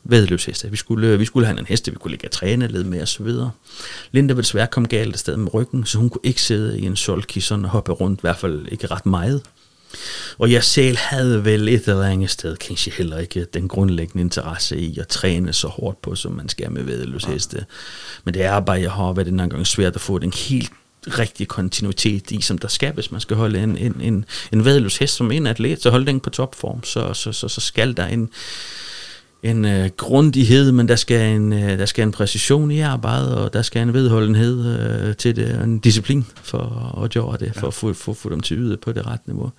vedløbsheste. 0.06 0.72
Vi 0.72 0.78
skulle, 0.78 1.08
øh, 1.08 1.20
vi 1.20 1.26
skulle 1.26 1.48
have 1.48 1.60
en 1.60 1.66
heste, 1.66 1.92
vi 1.92 1.98
kunne 1.98 2.12
ligge 2.12 2.28
og 2.28 2.32
træne 2.32 2.68
lidt 2.68 2.88
med 2.88 3.02
osv. 3.02 3.28
Linda 4.12 4.34
ville 4.34 4.44
desværre 4.44 4.68
komme 4.68 4.88
galt 4.88 5.14
af 5.14 5.20
sted 5.20 5.38
med 5.38 5.54
ryggen, 5.54 5.86
så 5.86 5.98
hun 5.98 6.10
kunne 6.10 6.22
ikke 6.24 6.42
sidde 6.42 6.80
i 6.80 6.86
en 6.86 6.96
solki 6.96 7.40
sådan 7.40 7.66
og 7.66 7.72
hoppe 7.72 7.92
rundt, 7.92 8.20
i 8.20 8.22
hvert 8.22 8.38
fald 8.38 8.68
ikke 8.72 8.88
ret 8.88 9.06
meget. 9.06 9.42
Og 10.38 10.52
jeg 10.52 10.64
selv 10.64 10.98
havde 10.98 11.46
vel 11.46 11.68
et 11.68 11.88
eller 11.88 12.04
andet 12.04 12.30
sted, 12.30 12.58
kanskje 12.58 12.94
heller 12.98 13.18
ikke 13.18 13.46
den 13.46 13.68
grundlæggende 13.68 14.22
interesse 14.22 14.78
i 14.78 15.00
at 15.00 15.08
træne 15.08 15.54
så 15.54 15.68
hårdt 15.68 16.02
på, 16.02 16.16
som 16.16 16.32
man 16.32 16.50
skal 16.50 16.72
med 16.72 16.84
vedløbsheste. 16.84 17.66
Men 18.24 18.34
det 18.34 18.44
er 18.44 18.60
bare, 18.60 18.82
jeg 18.82 18.92
har 18.92 19.14
været 19.14 19.28
en 19.28 19.38
gang 19.38 19.68
svært 19.68 19.96
at 19.96 20.02
få 20.02 20.18
den 20.18 20.34
helt 20.34 20.72
rigtig 21.08 21.48
kontinuitet 21.48 22.32
i, 22.32 22.42
som 22.42 22.58
der 22.58 22.68
skal, 22.68 22.94
hvis 22.94 23.12
man 23.12 23.22
skal 23.22 23.38
holde 23.38 23.60
en, 23.60 23.78
en, 23.78 24.02
en, 24.02 24.26
en 24.52 24.66
vedløbshest 24.66 25.16
som 25.16 25.32
en 25.32 25.48
atlet, 25.48 25.82
så 25.82 25.90
holde 25.90 26.06
den 26.06 26.20
på 26.20 26.30
topform, 26.30 26.84
så, 26.84 27.14
så, 27.14 27.32
så, 27.32 27.48
så 27.48 27.62
skal 27.62 27.98
der 27.98 28.06
en, 28.06 28.30
en 29.46 29.66
øh, 29.66 29.90
grundighed, 29.98 30.72
men 30.72 30.88
der 30.88 30.96
skal 30.96 31.36
en, 31.36 31.54
øh, 31.54 31.80
der 31.80 31.86
skal 31.86 32.04
en 32.04 32.12
præcision 32.12 32.72
i 32.72 32.80
arbejdet, 32.80 33.36
og 33.36 33.54
der 33.54 33.62
skal 33.62 33.82
en 33.82 33.94
vedholdenhed 33.94 34.80
øh, 34.80 35.16
til 35.16 35.36
det, 35.36 35.58
og 35.58 35.64
en 35.64 35.80
disciplin 35.80 36.26
for 36.44 37.02
at 37.04 37.14
gøre 37.14 37.38
det, 37.40 37.56
for 37.56 37.68
at 37.68 37.74
få, 37.74 37.94
få, 37.94 38.14
få 38.14 38.30
dem 38.30 38.40
til 38.40 38.58
yde 38.58 38.78
på 38.78 38.92
det 38.92 39.08
rette 39.08 39.28
niveau. 39.28 39.52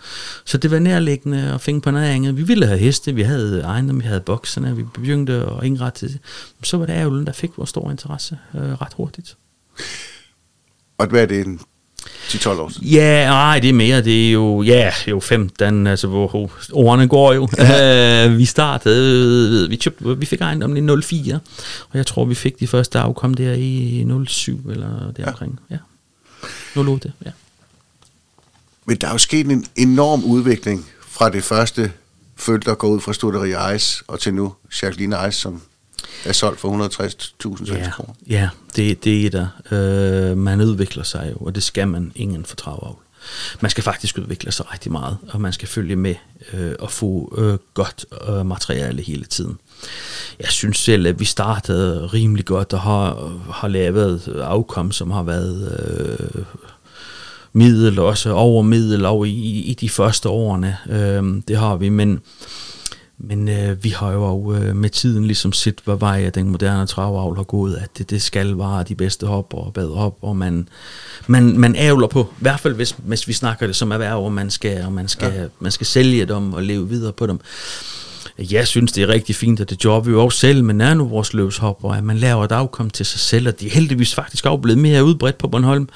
Så 0.44 0.58
det 0.58 0.70
var 0.70 0.78
nærliggende 0.78 1.52
at 1.54 1.60
finde 1.60 1.80
på 1.80 1.90
noget 1.90 2.06
andet. 2.06 2.36
Vi 2.36 2.42
ville 2.42 2.66
have 2.66 2.78
heste, 2.78 3.14
vi 3.14 3.22
havde 3.22 3.60
ejendom, 3.60 4.00
vi 4.00 4.06
havde 4.06 4.20
bokserne, 4.20 4.76
vi 4.76 4.82
begyndte 4.94 5.32
at 5.32 5.64
indrette 5.64 6.08
det. 6.08 6.18
Så 6.62 6.76
var 6.76 6.86
det 6.86 6.92
ærgerligt, 6.92 7.26
der 7.26 7.32
fik 7.32 7.50
vores 7.56 7.70
store 7.70 7.90
interesse 7.90 8.38
øh, 8.54 8.62
ret 8.62 8.94
hurtigt. 8.96 9.36
Og 10.98 11.06
hvad 11.06 11.22
er 11.22 11.26
det 11.26 11.60
10-12 12.28 12.48
år 12.48 12.68
siden? 12.68 12.86
Ja, 12.88 13.26
nej, 13.26 13.58
det 13.58 13.68
er 13.68 13.72
mere. 13.72 14.02
Det 14.02 14.28
er 14.28 14.32
jo, 14.32 14.62
ja, 14.62 14.92
jo 15.08 15.20
15, 15.20 15.86
altså 15.86 16.06
hvor 16.06 16.50
årene 16.72 17.08
går 17.08 17.32
jo. 17.32 17.48
Ja. 17.58 18.26
Uh, 18.26 18.38
vi 18.38 18.44
startede, 18.44 19.68
vi, 19.68 19.76
købte, 19.76 20.18
vi 20.18 20.26
fik 20.26 20.40
ejendommen 20.40 20.90
i 20.90 21.02
04, 21.02 21.38
og 21.90 21.98
jeg 21.98 22.06
tror, 22.06 22.24
vi 22.24 22.34
fik 22.34 22.60
de 22.60 22.66
første 22.66 22.98
afkom 22.98 23.34
der 23.34 23.52
i 23.52 24.06
07 24.26 24.70
eller 24.70 25.12
deromkring. 25.16 25.60
Ja. 25.70 25.76
ja. 26.76 26.80
08, 26.80 27.12
ja. 27.24 27.30
Men 28.84 28.96
der 28.96 29.06
er 29.06 29.12
jo 29.12 29.18
sket 29.18 29.46
en 29.46 29.66
enorm 29.76 30.24
udvikling 30.24 30.86
fra 31.08 31.30
det 31.30 31.44
første 31.44 31.92
følge, 32.36 32.60
der 32.60 32.74
går 32.74 32.88
ud 32.88 33.00
fra 33.00 33.12
Studeri 33.12 33.76
Ice, 33.76 34.04
og 34.06 34.20
til 34.20 34.34
nu 34.34 34.54
Jacqueline 34.82 35.16
Ice, 35.28 35.38
som 35.38 35.62
er 36.24 36.32
solgt 36.32 36.60
for 36.60 36.88
160.000 37.68 37.74
ja, 37.74 37.90
kroner. 37.90 38.14
Ja, 38.28 38.48
det, 38.76 39.04
det 39.04 39.26
er 39.26 39.30
der. 39.30 39.46
Øh, 40.30 40.36
man 40.36 40.60
udvikler 40.60 41.02
sig 41.02 41.30
jo, 41.32 41.36
og 41.36 41.54
det 41.54 41.62
skal 41.62 41.88
man 41.88 42.12
ingen 42.14 42.44
fortrage 42.44 42.86
af. 42.86 42.94
Man 43.60 43.70
skal 43.70 43.84
faktisk 43.84 44.18
udvikle 44.18 44.52
sig 44.52 44.72
rigtig 44.72 44.92
meget, 44.92 45.16
og 45.28 45.40
man 45.40 45.52
skal 45.52 45.68
følge 45.68 45.96
med 45.96 46.14
øh, 46.52 46.72
og 46.78 46.90
få 46.90 47.34
øh, 47.38 47.58
godt 47.74 48.06
øh, 48.28 48.46
materiale 48.46 49.02
hele 49.02 49.24
tiden. 49.24 49.58
Jeg 50.40 50.48
synes 50.48 50.78
selv, 50.78 51.06
at 51.06 51.20
vi 51.20 51.24
startede 51.24 52.06
rimelig 52.06 52.44
godt 52.44 52.72
og 52.72 52.80
har, 52.80 53.32
har 53.52 53.68
lavet 53.68 54.40
afkom, 54.42 54.92
som 54.92 55.10
har 55.10 55.22
været 55.22 55.78
øh, 56.36 56.44
middel, 57.52 57.98
også 57.98 58.30
over 58.30 58.62
middel 58.62 59.04
over 59.04 59.24
i, 59.24 59.60
i 59.60 59.74
de 59.74 59.88
første 59.88 60.28
årene. 60.28 60.76
Øh, 60.88 61.42
det 61.48 61.56
har 61.56 61.76
vi, 61.76 61.88
men 61.88 62.20
Men 63.18 63.48
øh, 63.48 63.84
vi 63.84 63.88
har 63.88 64.12
jo 64.12 64.54
øh, 64.54 64.76
med 64.76 64.90
tiden 64.90 65.24
ligesom 65.24 65.52
set, 65.52 65.80
hvad 65.84 65.96
vej 65.96 66.30
den 66.30 66.48
moderne 66.48 66.86
travavl 66.86 67.36
har 67.36 67.42
gået, 67.42 67.74
at 67.74 67.98
det, 67.98 68.10
det 68.10 68.22
skal 68.22 68.58
være 68.58 68.84
de 68.88 68.94
bedste 68.94 69.26
hopper 69.26 69.58
og 69.58 69.72
bedre 69.72 69.94
hop, 69.94 70.18
og 70.22 70.36
man, 70.36 70.68
man, 71.26 71.58
man 71.58 71.76
ævler 71.76 72.06
på, 72.06 72.20
i 72.20 72.42
hvert 72.42 72.60
fald 72.60 72.74
hvis, 72.74 72.96
hvis 72.98 73.28
vi 73.28 73.32
snakker 73.32 73.66
det 73.66 73.76
som 73.76 73.90
erhverv, 73.90 74.24
og 74.24 74.32
man 74.32 74.50
skal, 74.50 74.84
og 74.84 74.92
man 74.92 75.08
skal, 75.08 75.32
ja. 75.32 75.44
man 75.60 75.72
skal 75.72 75.86
sælge 75.86 76.26
dem 76.26 76.52
og 76.52 76.62
leve 76.62 76.88
videre 76.88 77.12
på 77.12 77.26
dem. 77.26 77.40
Jeg 78.38 78.66
synes, 78.68 78.92
det 78.92 79.02
er 79.02 79.08
rigtig 79.08 79.34
fint, 79.34 79.60
at 79.60 79.70
det 79.70 79.84
jobber 79.84 80.10
vi 80.10 80.12
jo 80.12 80.24
også 80.24 80.38
selv 80.38 80.64
med 80.64 80.74
nano 80.74 81.04
vores 81.04 81.34
løbshopper, 81.34 81.90
at 81.90 82.04
man 82.04 82.16
laver 82.16 82.44
et 82.44 82.52
afkom 82.52 82.90
til 82.90 83.06
sig 83.06 83.20
selv, 83.20 83.48
og 83.48 83.60
de 83.60 83.66
er 83.66 83.70
heldigvis 83.70 84.14
faktisk 84.14 84.46
også 84.46 84.56
blevet 84.56 84.78
mere 84.78 85.04
udbredt 85.04 85.38
på 85.38 85.48
Bornholm, 85.48 85.88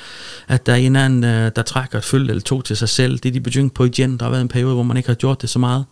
at 0.48 0.66
der 0.66 0.72
er 0.72 0.76
en 0.76 0.96
anden, 0.96 1.24
øh, 1.24 1.50
der 1.56 1.62
trækker 1.62 1.98
et 1.98 2.04
følge 2.04 2.28
eller 2.28 2.42
to 2.42 2.62
til 2.62 2.76
sig 2.76 2.88
selv. 2.88 3.18
Det 3.18 3.28
er 3.28 3.32
de 3.32 3.40
begyndt 3.40 3.74
på 3.74 3.84
igen. 3.84 4.18
Der 4.18 4.24
har 4.24 4.30
været 4.30 4.42
en 4.42 4.48
periode, 4.48 4.74
hvor 4.74 4.82
man 4.82 4.96
ikke 4.96 5.08
har 5.08 5.14
gjort 5.14 5.42
det 5.42 5.50
så 5.50 5.58
meget. 5.58 5.84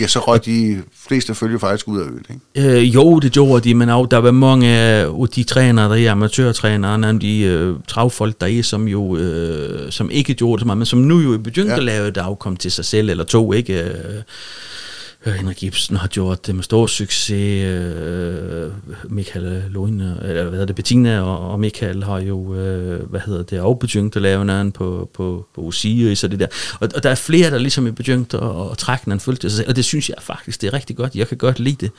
Ja, 0.00 0.06
så 0.06 0.18
røg 0.18 0.44
de 0.44 0.82
fleste 1.08 1.34
følge 1.34 1.58
faktisk 1.58 1.88
ud 1.88 2.00
af 2.00 2.04
øen, 2.04 2.24
ikke? 2.56 2.78
Øh, 2.78 2.94
jo, 2.94 3.18
det 3.18 3.32
gjorde 3.32 3.68
de, 3.68 3.74
men 3.74 3.88
også, 3.88 4.08
der 4.08 4.18
var 4.18 4.30
mange 4.30 4.68
af 4.68 5.28
de 5.34 5.44
trænere, 5.44 5.88
der 5.88 6.08
er 6.08 6.12
amatørtrænere, 6.12 7.18
de 7.18 7.40
øh, 7.40 7.74
travfolk, 7.88 8.40
der 8.40 8.46
er, 8.46 8.62
som 8.62 8.88
jo 8.88 9.16
øh, 9.16 9.92
som 9.92 10.10
ikke 10.10 10.34
gjorde 10.34 10.56
det 10.56 10.60
så 10.60 10.66
meget, 10.66 10.78
men 10.78 10.86
som 10.86 10.98
nu 10.98 11.20
jo 11.20 11.32
er 11.32 11.38
begyndt 11.38 11.70
ja. 11.70 11.76
at 11.76 11.82
lave 11.82 12.08
et 12.08 12.16
afkom 12.16 12.56
til 12.56 12.70
sig 12.70 12.84
selv, 12.84 13.10
eller 13.10 13.24
to, 13.24 13.52
ikke? 13.52 13.82
Øh, 13.82 14.22
Øh, 15.26 15.32
Henrik 15.32 15.62
Ibsen 15.62 15.96
har 15.96 16.08
gjort 16.08 16.46
det 16.46 16.54
med 16.54 16.62
stor 16.62 16.86
succes. 16.86 17.30
Øh, 17.64 18.70
Michael 19.04 19.64
Loine, 19.70 20.18
eller 20.22 20.42
hvad 20.42 20.52
hedder 20.52 20.66
det, 20.66 20.76
Bettina 20.76 21.20
og, 21.20 21.50
og 21.50 21.60
Michael 21.60 22.04
har 22.04 22.20
jo, 22.20 22.54
øh, 22.54 23.10
hvad 23.10 23.20
hedder 23.20 23.42
det, 23.42 23.60
også 23.60 23.74
begyndt 23.74 24.16
at 24.16 24.22
lave 24.22 24.44
noget 24.44 24.72
på, 24.72 25.10
på, 25.14 25.46
på 25.54 25.60
Osiris 25.60 26.24
og 26.24 26.30
det 26.30 26.40
der. 26.40 26.46
Og, 26.80 26.88
og 26.94 27.02
der 27.02 27.10
er 27.10 27.14
flere, 27.14 27.50
der 27.50 27.58
ligesom 27.58 27.86
er 27.86 27.90
begyndt 27.90 28.34
at, 28.34 28.70
at 28.70 28.78
trække 28.78 29.12
en 29.12 29.20
følge 29.20 29.38
til 29.38 29.50
sig 29.50 29.68
og 29.68 29.76
det 29.76 29.84
synes 29.84 30.08
jeg 30.08 30.16
faktisk, 30.20 30.60
det 30.60 30.66
er 30.66 30.72
rigtig 30.72 30.96
godt. 30.96 31.14
Jeg 31.14 31.28
kan 31.28 31.36
godt 31.38 31.60
lide 31.60 31.76
det, 31.80 31.90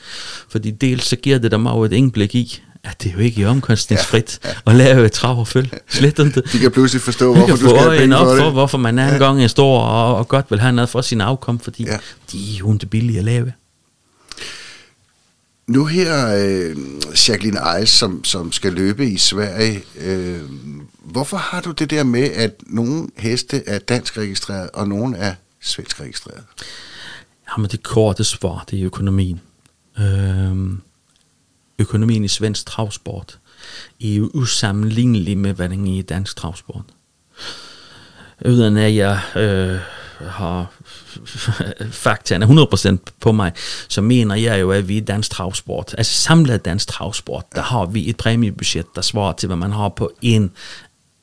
fordi 0.48 0.70
dels 0.70 1.04
så 1.04 1.16
giver 1.16 1.38
det 1.38 1.50
dem 1.50 1.66
jo 1.66 1.84
et 1.84 1.92
indblik 1.92 2.34
i, 2.34 2.62
at 2.84 3.02
det 3.02 3.08
er 3.08 3.12
jo 3.12 3.18
ikke 3.18 3.48
omkostningsfrit 3.48 4.40
ja, 4.44 4.48
ja. 4.48 4.70
at 4.70 4.76
lave 4.76 5.06
et 5.06 5.12
trav 5.12 5.38
og 5.38 5.48
følge. 5.48 5.70
Slet 5.88 6.18
ikke. 6.18 6.40
De 6.40 6.58
kan 6.58 6.70
pludselig 6.70 7.02
forstå, 7.02 7.34
hvorfor 7.34 7.56
du 7.56 7.68
skal 7.68 7.76
have 7.76 7.98
penge 7.98 8.16
op 8.16 8.26
for, 8.26 8.44
for, 8.44 8.50
hvorfor 8.50 8.78
man 8.78 8.98
er 8.98 9.06
ja. 9.06 9.12
en 9.12 9.18
gang 9.18 9.42
er 9.42 9.46
stor 9.46 9.80
og, 9.80 10.16
og 10.16 10.28
godt 10.28 10.50
vil 10.50 10.60
have 10.60 10.72
noget 10.72 10.88
for 10.88 11.00
sin 11.00 11.20
afkom, 11.20 11.58
fordi 11.58 11.84
ja. 11.84 11.98
de 12.32 12.54
er 12.54 12.58
jo 12.58 12.72
ikke 12.72 12.86
billige 12.86 13.18
at 13.18 13.24
lave. 13.24 13.52
Nu 15.66 15.84
her, 15.84 16.36
øh, 16.36 16.76
Jacqueline 17.28 17.78
Eis, 17.78 17.90
som, 17.90 18.24
som 18.24 18.52
skal 18.52 18.72
løbe 18.72 19.06
i 19.06 19.18
Sverige, 19.18 19.82
øh, 20.00 20.40
hvorfor 21.04 21.36
har 21.36 21.60
du 21.60 21.70
det 21.70 21.90
der 21.90 22.04
med, 22.04 22.22
at 22.22 22.54
nogle 22.66 23.08
heste 23.16 23.62
er 23.66 23.78
dansk 23.78 24.18
registreret, 24.18 24.70
og 24.70 24.88
nogle 24.88 25.16
er 25.16 25.34
svensk 25.60 26.00
registreret? 26.00 26.42
Jamen 27.50 27.70
det 27.70 27.82
korte 27.82 28.24
svar, 28.24 28.64
det 28.70 28.80
er 28.80 28.86
økonomien. 28.86 29.40
Øh, 29.98 30.56
økonomien 31.80 32.24
i 32.24 32.28
svensk 32.28 32.66
travsport 32.66 33.38
er 34.00 34.28
usammenlignelig 34.34 35.38
med, 35.38 35.52
hvad 35.52 35.68
den 35.68 35.86
er 35.86 35.98
i 35.98 36.02
dansk 36.02 36.36
travsport. 36.36 36.82
Uden 38.44 38.76
at 38.76 38.96
jeg 38.96 39.20
øh, 39.36 39.78
har 40.28 40.72
faktaen 42.06 42.42
100% 42.42 42.96
på 43.20 43.32
mig, 43.32 43.52
så 43.88 44.00
mener 44.00 44.34
jeg 44.34 44.60
jo, 44.60 44.70
at 44.70 44.88
vi 44.88 44.96
i 44.96 45.00
dansk 45.00 45.30
travsport, 45.30 45.94
altså 45.98 46.22
samlet 46.22 46.64
dansk 46.64 46.88
travsport, 46.88 47.44
der 47.54 47.62
har 47.62 47.86
vi 47.86 48.10
et 48.10 48.16
præmiebudget, 48.16 48.86
der 48.94 49.02
svarer 49.02 49.32
til, 49.32 49.46
hvad 49.46 49.56
man 49.56 49.72
har 49.72 49.88
på 49.88 50.12
en 50.22 50.50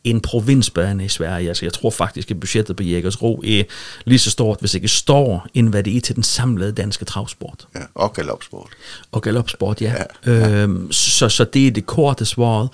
en 0.10 0.22
provinsbane 0.22 1.06
i 1.06 1.08
Sverige. 1.08 1.48
Altså, 1.48 1.66
jeg 1.66 1.74
tror 1.74 1.90
faktisk, 1.90 2.32
at 2.32 2.40
budgettet 2.40 2.76
på 2.76 2.84
Jägersro 2.84 3.42
er 3.46 3.64
lige 4.06 4.20
så 4.20 4.32
stort, 4.32 4.60
hvis 4.60 4.74
ikke 4.74 4.88
står, 4.88 5.48
end 5.54 5.70
hvad 5.70 5.84
det 5.84 5.98
er 5.98 6.02
til 6.02 6.16
den 6.16 6.24
samlede 6.24 6.72
danske 6.72 7.06
travsport. 7.06 7.68
Ja, 7.76 7.82
og 7.96 8.14
galopsport. 8.14 8.70
Og 9.12 9.22
galopsport, 9.22 9.82
ja. 9.82 9.94
ja, 10.26 10.32
ja. 10.32 10.62
Øhm, 10.62 10.92
så, 10.92 11.30
så 11.30 11.44
det 11.44 11.68
er 11.68 11.72
det 11.72 11.86
korte 11.86 12.26
svaret. 12.26 12.70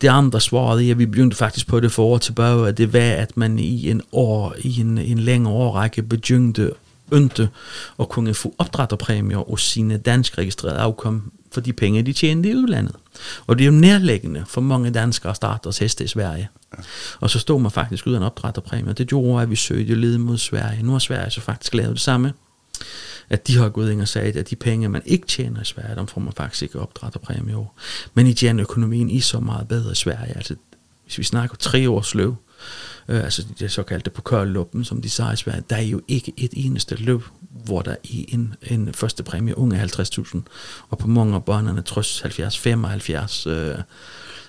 Det 0.00 0.08
andre 0.08 0.40
svaret 0.40 0.86
er, 0.86 0.90
at 0.90 0.98
vi 0.98 1.06
begyndte 1.06 1.36
faktisk 1.36 1.66
på 1.66 1.80
det 1.80 1.92
for 1.92 2.04
år 2.04 2.18
tilbage, 2.18 2.68
at 2.68 2.78
det 2.78 2.92
var, 2.92 3.00
at 3.00 3.36
man 3.36 3.58
i 3.58 3.90
en 3.90 4.02
år, 4.12 4.54
i 4.58 4.80
en, 4.80 4.98
en 4.98 5.18
længere 5.18 5.52
årrække 5.52 6.02
begyndte 6.02 6.70
ønte 7.12 7.48
at 8.00 8.08
kunne 8.08 8.34
få 8.34 8.54
opdrætterpræmier 8.58 9.50
og 9.50 9.58
sine 9.58 9.96
dansk 9.96 10.38
registrerede 10.38 10.78
afkom 10.78 11.32
for 11.52 11.60
de 11.60 11.72
penge, 11.72 12.02
de 12.02 12.12
tjente 12.12 12.48
i 12.48 12.54
udlandet. 12.54 12.96
Og 13.46 13.58
det 13.58 13.64
er 13.64 13.66
jo 13.66 13.72
nærliggende 13.72 14.44
for 14.46 14.60
mange 14.60 14.90
danskere 14.90 15.30
at 15.30 15.36
starte 15.36 15.60
deres 15.64 15.78
heste 15.78 16.04
i 16.04 16.06
Sverige. 16.06 16.48
Ja. 16.78 16.82
Og 17.20 17.30
så 17.30 17.38
stod 17.38 17.60
man 17.60 17.70
faktisk 17.70 18.06
uden 18.06 18.22
af. 18.22 18.94
Det 18.96 19.08
gjorde, 19.08 19.42
at 19.42 19.50
vi 19.50 19.56
søgte 19.56 19.94
led 19.94 20.18
mod 20.18 20.38
Sverige. 20.38 20.82
Nu 20.82 20.92
har 20.92 20.98
Sverige 20.98 21.30
så 21.30 21.40
faktisk 21.40 21.74
lavet 21.74 21.92
det 21.92 22.00
samme. 22.00 22.32
At 23.30 23.46
de 23.46 23.56
har 23.56 23.68
gået 23.68 23.92
ind 23.92 24.00
og 24.00 24.08
sagt, 24.08 24.36
at 24.36 24.50
de 24.50 24.56
penge, 24.56 24.88
man 24.88 25.02
ikke 25.04 25.26
tjener 25.26 25.60
i 25.60 25.64
Sverige, 25.64 25.96
dem 25.96 26.06
får 26.06 26.20
man 26.20 26.32
faktisk 26.32 26.62
ikke 26.62 26.80
opdrætterpræmie 26.80 27.56
over. 27.56 27.66
Men 28.14 28.26
i 28.26 28.34
tjener 28.34 28.62
økonomien 28.62 29.10
i 29.10 29.20
så 29.20 29.40
meget 29.40 29.68
bedre 29.68 29.92
i 29.92 29.94
Sverige. 29.94 30.36
Altså, 30.36 30.54
hvis 31.04 31.18
vi 31.18 31.24
snakker 31.24 31.56
tre 31.56 31.90
års 31.90 32.14
løb, 32.14 32.32
øh, 33.08 33.24
altså 33.24 33.46
det 33.58 33.72
såkaldte 33.72 34.10
pokalluppen, 34.10 34.84
som 34.84 35.02
de 35.02 35.10
siger 35.10 35.32
i 35.32 35.36
Sverige, 35.36 35.62
der 35.70 35.76
er 35.76 35.80
jo 35.80 36.00
ikke 36.08 36.32
et 36.36 36.52
eneste 36.56 36.94
løb, 36.94 37.22
hvor 37.64 37.82
der 37.82 37.90
er 37.90 37.96
en, 38.04 38.54
en 38.62 38.94
første 38.94 39.22
præmie. 39.22 39.58
Unge 39.58 39.82
50.000, 39.82 40.38
og 40.88 40.98
på 40.98 41.06
mange 41.06 41.34
af 41.34 41.44
børnene 41.44 41.82
trods 41.82 42.22
70-75, 42.22 43.50
øh, 43.50 43.78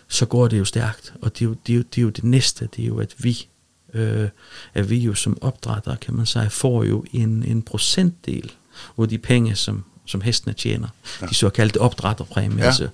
så 0.08 0.26
går 0.26 0.48
det 0.48 0.60
jo 0.60 0.66
stærkt, 0.66 1.14
og 1.22 1.34
det 1.34 1.46
er 1.46 1.50
jo 1.50 1.56
det, 1.68 1.74
er 1.74 1.78
jo, 1.78 1.84
det, 1.84 1.98
er 1.98 2.02
jo 2.02 2.10
det 2.10 2.24
næste, 2.24 2.70
det 2.76 2.84
er 2.84 2.88
jo, 2.88 3.00
at 3.00 3.16
vi 3.18 3.48
øh, 3.94 4.30
at 4.74 4.90
vi 4.90 4.98
jo 4.98 5.14
som 5.14 5.38
opdrætter, 5.42 5.96
kan 5.96 6.14
man 6.14 6.26
sige, 6.26 6.50
får 6.50 6.84
jo 6.84 7.06
en, 7.14 7.44
en 7.44 7.62
procentdel 7.62 8.52
af 9.00 9.10
de 9.10 9.18
penge, 9.18 9.56
som, 9.56 9.84
som 10.06 10.22
hestene 10.22 10.54
tjener. 10.54 10.88
Ja. 11.22 11.26
De 11.26 11.36
såkaldte 11.36 11.82
opdrætterpræmier, 11.82 12.64
ja. 12.64 12.66
altså, 12.66 12.88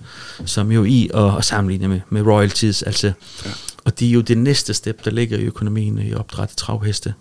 som 0.44 0.72
jo 0.72 0.84
i 0.84 1.10
og, 1.14 1.30
og 1.30 1.44
sammenligner 1.44 1.88
med, 1.88 2.00
med 2.10 2.22
royalties, 2.22 2.82
altså 2.82 3.12
ja. 3.46 3.50
Og 3.84 4.00
det 4.00 4.08
er 4.08 4.12
jo 4.12 4.20
det 4.20 4.38
næste 4.38 4.74
step, 4.74 5.04
der 5.04 5.10
ligger 5.10 5.38
i 5.38 5.42
økonomien 5.42 5.98
i 5.98 6.14
opdræt 6.14 6.48
travheste. 6.56 7.14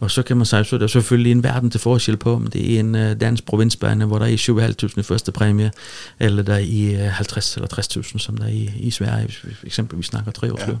Og 0.00 0.10
så 0.10 0.22
kan 0.22 0.36
man 0.36 0.46
sige, 0.46 0.64
så 0.64 0.76
er 0.76 0.80
der 0.80 0.86
selvfølgelig 0.86 1.32
en 1.32 1.42
verden 1.42 1.70
til 1.70 1.80
forskel 1.80 2.16
på, 2.16 2.34
om 2.34 2.46
det 2.46 2.74
er 2.74 2.80
en 2.80 2.94
uh, 2.94 3.20
dansk 3.20 3.44
provinsbane, 3.44 4.04
hvor 4.04 4.18
der 4.18 4.26
er 4.26 4.86
7.500 4.92 5.00
i 5.00 5.02
første 5.02 5.32
præmie, 5.32 5.72
eller 6.18 6.42
der 6.42 6.54
er 6.54 6.58
i 6.58 6.94
uh, 6.94 7.00
50 7.00 7.56
eller 7.56 7.68
60.000, 7.78 8.18
som 8.18 8.36
der 8.36 8.44
er 8.44 8.48
i, 8.48 8.70
i 8.76 8.90
Sverige, 8.90 9.24
hvis 9.24 9.44
vi 9.44 9.50
eksempelvis 9.62 10.06
snakker 10.06 10.32
tre 10.32 10.52
år 10.52 10.60
ja. 10.60 10.74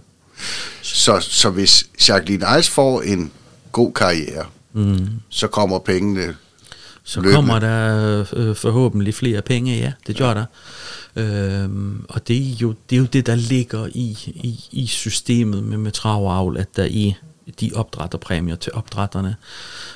Så, 0.82 1.20
så 1.20 1.50
hvis 1.50 1.86
Jacqueline 2.08 2.56
Eis 2.56 2.70
får 2.70 3.02
en 3.02 3.32
god 3.72 3.92
karriere, 3.92 4.46
mm. 4.72 5.08
så 5.28 5.46
kommer 5.46 5.78
pengene 5.78 6.36
Så 7.04 7.20
løbende. 7.20 7.36
kommer 7.36 7.58
der 7.58 8.24
øh, 8.32 8.56
forhåbentlig 8.56 9.14
flere 9.14 9.42
penge, 9.42 9.76
ja, 9.76 9.92
det 10.06 10.16
gør 10.16 10.28
ja. 10.28 10.34
der. 10.34 10.44
Øhm, 11.16 12.04
og 12.08 12.28
det 12.28 12.36
er, 12.36 12.56
jo, 12.60 12.74
det 12.90 12.96
er 12.96 13.00
jo 13.00 13.06
det, 13.06 13.26
der 13.26 13.34
ligger 13.34 13.86
i, 13.86 14.18
i, 14.26 14.64
i 14.72 14.86
systemet 14.86 15.64
med, 15.64 15.78
med 15.78 15.92
travavl, 15.92 16.56
at 16.56 16.76
der 16.76 16.84
er 16.84 17.12
de 17.60 17.70
opdrætterpræmier 17.74 18.56
til 18.56 18.72
opdrætterne. 18.74 19.36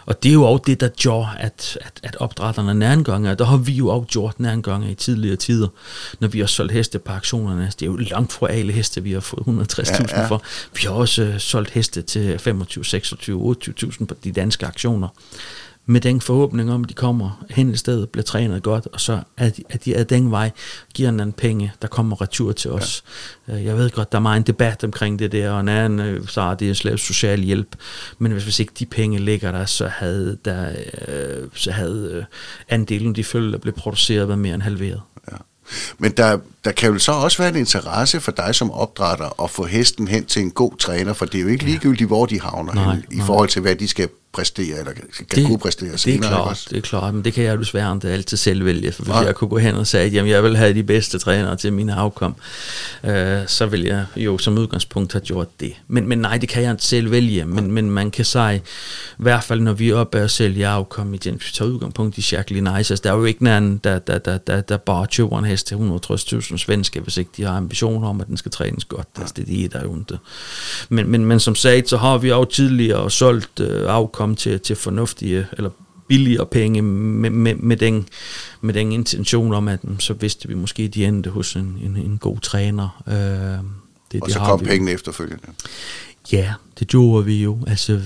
Og 0.06 0.22
det 0.22 0.28
er 0.28 0.32
jo 0.32 0.44
også 0.44 0.62
det, 0.66 0.80
der 0.80 0.88
gør, 1.04 1.36
at, 1.38 1.78
at, 1.80 2.00
at 2.02 2.16
opdrætterne 2.16 2.74
nærengånger, 2.74 3.34
der 3.34 3.44
har 3.44 3.56
vi 3.56 3.72
jo 3.72 3.88
også 3.88 4.06
gjort 4.06 4.40
nærengånger 4.40 4.88
i 4.88 4.94
tidligere 4.94 5.36
tider, 5.36 5.68
når 6.20 6.28
vi 6.28 6.40
har 6.40 6.46
solgt 6.46 6.72
heste 6.72 6.98
på 6.98 7.12
aktionerne. 7.12 7.64
Det 7.64 7.82
er 7.82 7.86
jo 7.86 7.96
langt 7.96 8.32
fra 8.32 8.50
alle 8.50 8.72
heste, 8.72 9.02
vi 9.02 9.12
har 9.12 9.20
fået 9.20 9.42
160.000 9.42 10.14
ja, 10.14 10.20
ja. 10.20 10.26
for. 10.26 10.42
Vi 10.72 10.80
har 10.82 10.90
også 10.90 11.22
uh, 11.22 11.38
solgt 11.38 11.70
heste 11.70 12.02
til 12.02 12.38
25, 12.38 12.84
26, 12.84 13.56
28.000 13.68 14.04
på 14.04 14.14
de 14.24 14.32
danske 14.32 14.66
aktioner 14.66 15.08
med 15.86 16.00
den 16.00 16.20
forhåbning 16.20 16.72
om, 16.72 16.82
at 16.82 16.88
de 16.88 16.94
kommer 16.94 17.44
hen 17.50 17.70
i 17.70 17.76
stedet, 17.76 18.08
bliver 18.08 18.24
trænet 18.24 18.62
godt, 18.62 18.88
og 18.92 19.00
så 19.00 19.20
at, 19.36 19.60
at 19.68 19.84
de 19.84 19.96
ad 19.96 20.04
den 20.04 20.30
vej 20.30 20.50
giver 20.94 21.08
en 21.08 21.20
anden 21.20 21.32
penge, 21.32 21.72
der 21.82 21.88
kommer 21.88 22.20
retur 22.20 22.52
til 22.52 22.70
os. 22.70 23.04
Ja. 23.48 23.54
Øh, 23.54 23.64
jeg 23.64 23.76
ved 23.76 23.90
godt, 23.90 24.12
der 24.12 24.18
er 24.18 24.22
meget 24.22 24.36
en 24.36 24.42
debat 24.42 24.84
omkring 24.84 25.18
det 25.18 25.32
der, 25.32 25.50
og 25.50 25.60
en 25.60 25.68
anden 25.68 26.00
øh, 26.00 26.28
så 26.28 26.40
er 26.40 26.54
det 26.54 26.68
en 26.68 26.74
slags 26.74 27.02
social 27.02 27.40
hjælp, 27.40 27.76
men 28.18 28.32
hvis, 28.32 28.44
hvis 28.44 28.60
ikke 28.60 28.72
de 28.78 28.86
penge 28.86 29.18
ligger 29.18 29.52
der, 29.52 29.64
så 29.64 29.86
havde, 29.86 30.38
der, 30.44 30.72
øh, 31.08 31.48
så 31.54 31.70
havde 31.70 32.26
andelen 32.68 33.14
de 33.14 33.24
følge, 33.24 33.52
der 33.52 33.58
blev 33.58 33.74
produceret, 33.74 34.28
været 34.28 34.38
mere 34.38 34.54
end 34.54 34.62
halveret. 34.62 35.00
Ja. 35.32 35.36
Men 35.98 36.12
der, 36.12 36.38
der 36.64 36.72
kan 36.72 36.92
jo 36.92 36.98
så 36.98 37.12
også 37.12 37.38
være 37.38 37.48
en 37.48 37.56
interesse 37.56 38.20
for 38.20 38.32
dig 38.32 38.54
som 38.54 38.70
opdrætter 38.70 39.42
at 39.42 39.50
få 39.50 39.64
hesten 39.64 40.08
hen 40.08 40.24
til 40.24 40.42
en 40.42 40.50
god 40.50 40.76
træner, 40.76 41.12
for 41.12 41.26
det 41.26 41.38
er 41.38 41.42
jo 41.42 41.48
ikke 41.48 41.64
ligegyldigt, 41.64 42.08
hvor 42.08 42.26
de 42.26 42.40
havner 42.40 42.74
nej, 42.74 42.94
hen, 42.94 43.04
i 43.12 43.16
nej. 43.16 43.26
forhold 43.26 43.48
til, 43.48 43.62
hvad 43.62 43.76
de 43.76 43.88
skal 43.88 44.08
præstere, 44.34 44.78
eller 44.78 44.92
kan 44.92 45.04
det, 45.34 45.46
kunne 45.46 45.58
præstere 45.58 45.98
senere. 45.98 46.18
Det 46.18 46.24
er 46.24 46.42
klart, 46.42 46.66
det 46.70 46.76
er 46.76 46.80
klart, 46.80 47.14
men 47.14 47.24
det 47.24 47.32
kan 47.32 47.44
jeg 47.44 47.54
jo 47.54 47.60
desværre 47.60 47.94
ikke 47.94 48.08
altid 48.08 48.36
selv 48.36 48.64
vælge, 48.64 48.92
for 48.92 49.02
hvis 49.02 49.12
Nej. 49.12 49.22
jeg 49.22 49.34
kunne 49.34 49.48
gå 49.48 49.58
hen 49.58 49.74
og 49.74 49.86
sige, 49.86 50.02
at 50.02 50.14
jamen, 50.14 50.30
jeg 50.30 50.42
vil 50.42 50.56
have 50.56 50.74
de 50.74 50.82
bedste 50.82 51.18
trænere 51.18 51.56
til 51.56 51.72
mine 51.72 51.94
afkom, 51.94 52.34
øh, 53.04 53.38
så 53.46 53.66
vil 53.66 53.82
jeg 53.82 54.06
jo 54.16 54.38
som 54.38 54.58
udgangspunkt 54.58 55.12
have 55.12 55.20
gjort 55.20 55.60
det. 55.60 55.72
Men, 55.88 56.08
men 56.08 56.18
nej, 56.18 56.38
det 56.38 56.48
kan 56.48 56.62
jeg 56.62 56.70
ikke 56.70 56.82
selv 56.84 57.10
vælge, 57.10 57.44
men, 57.44 57.72
men 57.72 57.90
man 57.90 58.10
kan 58.10 58.24
sige, 58.24 58.54
i 58.54 58.60
hvert 59.16 59.44
fald 59.44 59.60
når 59.60 59.72
vi 59.72 59.90
er 59.90 59.96
oppe 59.96 60.22
og 60.22 60.30
sælge 60.30 60.66
afkom, 60.66 61.06
hvis 61.06 61.26
vi 61.26 61.38
tager 61.52 61.70
udgangspunkt 61.70 62.18
i 62.18 62.34
Jacqueline 62.34 62.76
Nice, 62.76 62.92
altså, 62.92 63.02
der 63.04 63.12
er 63.12 63.16
jo 63.16 63.24
ikke 63.24 63.44
nogen, 63.44 63.80
der, 63.84 63.98
der, 63.98 64.18
der, 64.18 64.38
der, 64.38 64.60
der 64.60 64.76
bare 64.76 65.06
køber 65.16 65.38
en 65.38 65.44
hest 65.44 65.66
til 65.66 65.74
160.000 65.74 66.56
svenske, 66.56 67.00
hvis 67.00 67.16
ikke 67.16 67.30
de 67.36 67.42
har 67.42 67.56
ambitioner 67.56 68.08
om, 68.08 68.20
at 68.20 68.26
den 68.26 68.36
skal 68.36 68.52
trænes 68.52 68.84
godt. 68.84 69.06
Ja. 69.16 69.20
Altså, 69.20 69.34
det, 69.36 69.46
det 69.46 69.64
er 69.64 69.68
der 69.68 69.82
jo 69.82 69.98
ikke. 69.98 70.18
Men, 70.88 71.08
men, 71.08 71.24
men 71.24 71.40
som 71.40 71.54
sagt, 71.54 71.88
så 71.88 71.96
har 71.96 72.18
vi 72.18 72.28
jo 72.28 72.44
tidligere 72.44 73.10
solgt 73.10 73.60
øh, 73.60 73.88
afkom 73.88 74.23
komme 74.24 74.36
til, 74.36 74.60
til 74.60 74.76
fornuftige, 74.76 75.46
eller 75.52 75.70
billigere 76.08 76.46
penge 76.46 76.82
med, 76.82 77.30
med, 77.30 77.54
med, 77.54 77.76
den, 77.76 78.08
med 78.60 78.74
den 78.74 78.92
intention 78.92 79.54
om, 79.54 79.68
at 79.68 79.80
så 79.98 80.14
vidste 80.14 80.48
vi 80.48 80.54
måske, 80.54 80.88
de 80.88 81.04
endte 81.04 81.30
hos 81.30 81.56
en, 81.56 81.78
en, 81.84 81.96
en 81.96 82.18
god 82.18 82.38
træner. 82.38 83.02
Øh, 83.06 83.14
det, 83.14 84.20
og 84.22 84.26
det 84.26 84.32
så 84.32 84.38
kom 84.38 84.60
vi. 84.60 84.64
pengene 84.66 84.90
efterfølgende. 84.90 85.44
Ja, 86.32 86.54
det 86.78 86.88
gjorde 86.88 87.24
vi 87.24 87.42
jo. 87.42 87.58
Altså, 87.66 88.00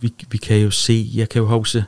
vi, 0.00 0.12
vi 0.30 0.38
kan 0.38 0.58
jo 0.58 0.70
se, 0.70 1.10
jeg 1.14 1.28
kan 1.28 1.42
jo 1.42 1.48
huske, 1.48 1.84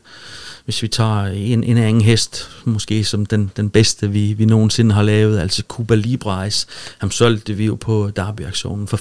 hvis 0.64 0.82
vi 0.82 0.88
tager 0.88 1.26
en, 1.26 1.64
en 1.64 1.76
anden 1.76 2.02
hest, 2.02 2.50
måske 2.64 3.04
som 3.04 3.26
den, 3.26 3.50
den 3.56 3.70
bedste, 3.70 4.10
vi, 4.10 4.32
vi 4.32 4.44
nogensinde 4.44 4.94
har 4.94 5.02
lavet, 5.02 5.38
altså 5.40 5.62
Cuba 5.68 5.94
Libres, 5.94 6.66
ham 6.98 7.10
solgte 7.10 7.54
vi 7.54 7.66
jo 7.66 7.74
på 7.74 8.10
Derby-aktionen 8.16 8.86
for 8.86 8.96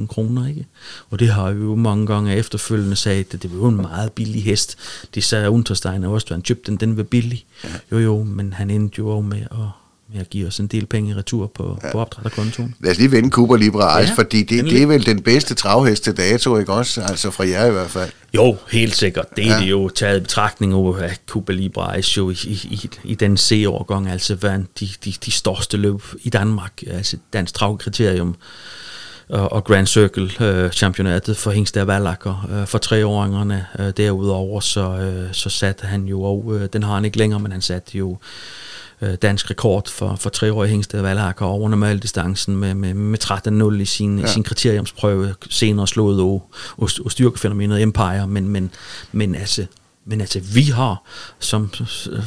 45.000 0.00 0.06
kroner, 0.06 0.48
ikke? 0.48 0.66
Og 1.10 1.18
det 1.18 1.28
har 1.28 1.52
vi 1.52 1.62
jo 1.62 1.74
mange 1.74 2.06
gange 2.06 2.36
efterfølgende 2.36 2.96
sagt, 2.96 3.34
at 3.34 3.42
det 3.42 3.52
var 3.52 3.56
jo 3.56 3.68
en 3.68 3.76
meget 3.76 4.12
billig 4.12 4.44
hest. 4.44 4.78
Det 5.14 5.24
sagde 5.24 5.50
Unterstein 5.50 6.04
også, 6.04 6.26
at 6.26 6.32
han 6.32 6.42
købte 6.42 6.70
den, 6.70 6.80
den 6.80 6.96
var 6.96 7.02
billig. 7.02 7.44
Jo 7.92 7.98
jo, 7.98 8.22
men 8.22 8.52
han 8.52 8.70
endte 8.70 8.98
jo 8.98 9.20
med 9.20 9.40
at 9.40 9.85
med 10.12 10.20
at 10.20 10.30
give 10.30 10.46
os 10.46 10.58
en 10.58 10.66
del 10.66 10.86
penge 10.86 11.10
i 11.10 11.14
retur 11.14 11.46
på, 11.54 11.78
ja. 11.82 11.92
på 11.92 12.00
opdrætterkontoen. 12.00 12.74
Lad 12.80 12.90
os 12.90 12.98
lige 12.98 13.10
vende 13.10 13.30
Cooper 13.30 13.56
Libre 13.56 14.02
Ice, 14.02 14.10
ja, 14.10 14.14
fordi 14.16 14.42
det, 14.42 14.64
det 14.64 14.82
er 14.82 14.86
vel 14.86 15.06
den 15.06 15.22
bedste 15.22 15.54
travhest 15.54 16.04
til 16.04 16.16
dato, 16.16 16.58
ikke 16.58 16.72
også? 16.72 17.00
Altså 17.00 17.30
fra 17.30 17.48
jer 17.48 17.66
i 17.66 17.70
hvert 17.70 17.90
fald. 17.90 18.10
Jo, 18.34 18.56
helt 18.70 18.96
sikkert. 18.96 19.36
Det 19.36 19.46
er 19.46 19.54
ja. 19.54 19.60
det 19.60 19.70
jo 19.70 19.88
taget 19.88 20.16
i 20.16 20.20
betragtning 20.20 20.72
af, 20.72 21.02
at 21.02 21.20
Cooper 21.26 21.52
Libre 21.52 21.98
Ice 21.98 22.18
jo 22.18 22.30
i, 22.30 22.34
i, 22.44 22.90
i 23.04 23.14
den 23.14 23.36
C-årgang, 23.36 24.08
altså 24.08 24.34
vandt 24.34 24.80
de, 24.80 24.88
de, 25.04 25.14
de 25.24 25.30
største 25.30 25.76
løb 25.76 26.02
i 26.22 26.30
Danmark, 26.30 26.82
altså 26.86 27.16
dansk 27.32 27.54
travkriterium 27.54 28.36
og, 29.28 29.52
og 29.52 29.64
Grand 29.64 29.86
Circle 29.86 30.30
øh, 30.40 30.70
championatet 30.70 31.36
for 31.36 31.50
Hingstad 31.50 31.86
Wallacker 31.86 32.48
øh, 32.50 32.66
for 32.66 32.78
treåringerne. 32.78 33.66
Øh, 33.78 33.92
derudover 33.96 34.60
så, 34.60 34.98
øh, 34.98 35.28
så 35.32 35.50
satte 35.50 35.86
han 35.86 36.04
jo, 36.04 36.22
og 36.22 36.52
øh, 36.54 36.68
den 36.72 36.82
har 36.82 36.94
han 36.94 37.04
ikke 37.04 37.18
længere, 37.18 37.40
men 37.40 37.52
han 37.52 37.60
satte 37.60 37.98
jo 37.98 38.18
øh, 39.02 39.14
dansk 39.14 39.50
rekord 39.50 39.88
for, 39.88 40.16
for 40.16 40.30
treårige 40.30 40.70
Hængsted 40.70 41.00
Valhakker 41.00 41.46
over 41.46 41.68
normaldistancen 41.68 42.56
med, 42.56 42.74
med, 42.74 42.94
med 42.94 43.18
13-0 43.78 43.80
i 43.80 43.84
sin, 43.84 44.18
ja. 44.18 44.24
i 44.24 44.28
sin 44.28 44.42
kriteriumsprøve, 44.42 45.34
senere 45.50 45.86
slået 45.86 46.20
af, 46.20 46.42
af, 46.82 47.00
af 47.04 47.10
styrkefænomenet 47.10 47.82
Empire, 47.82 48.26
men, 48.26 48.48
men, 48.48 48.70
men 49.12 49.34
altså 49.34 49.66
men 50.08 50.20
altså, 50.20 50.40
vi 50.40 50.62
har 50.62 51.02
som 51.38 51.70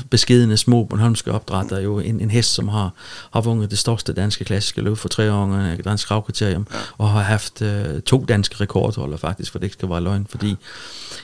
beskedende 0.09 0.57
små 0.57 0.83
Bornholmske 0.83 1.31
opdrætter 1.31 1.79
jo 1.79 1.99
en, 1.99 2.19
en 2.19 2.31
hest, 2.31 2.53
som 2.53 2.67
har, 2.67 2.93
har 3.33 3.41
vundet 3.41 3.71
det 3.71 3.79
største 3.79 4.13
danske 4.13 4.45
klassiske 4.45 4.81
løb 4.81 4.97
for 4.97 5.09
tre 5.09 5.33
år, 5.33 5.75
dansk 5.85 6.07
kravkriterium, 6.07 6.67
ja. 6.73 6.77
og 6.97 7.09
har 7.09 7.21
haft 7.21 7.61
uh, 7.61 7.99
to 8.05 8.25
danske 8.25 8.55
rekordholder 8.61 9.17
faktisk, 9.17 9.51
for 9.51 9.59
det 9.59 9.65
ikke 9.65 9.73
skal 9.73 9.89
være 9.89 10.01
løgn, 10.01 10.27
fordi 10.29 10.55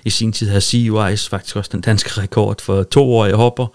i 0.05 0.09
sin 0.09 0.31
tid 0.31 0.49
har 0.49 1.07
Ice 1.07 1.29
faktisk 1.29 1.55
også 1.55 1.69
den 1.73 1.81
danske 1.81 2.21
rekord 2.21 2.61
for 2.61 2.83
to 2.83 3.13
år 3.13 3.25
i 3.25 3.31
hopper, 3.31 3.67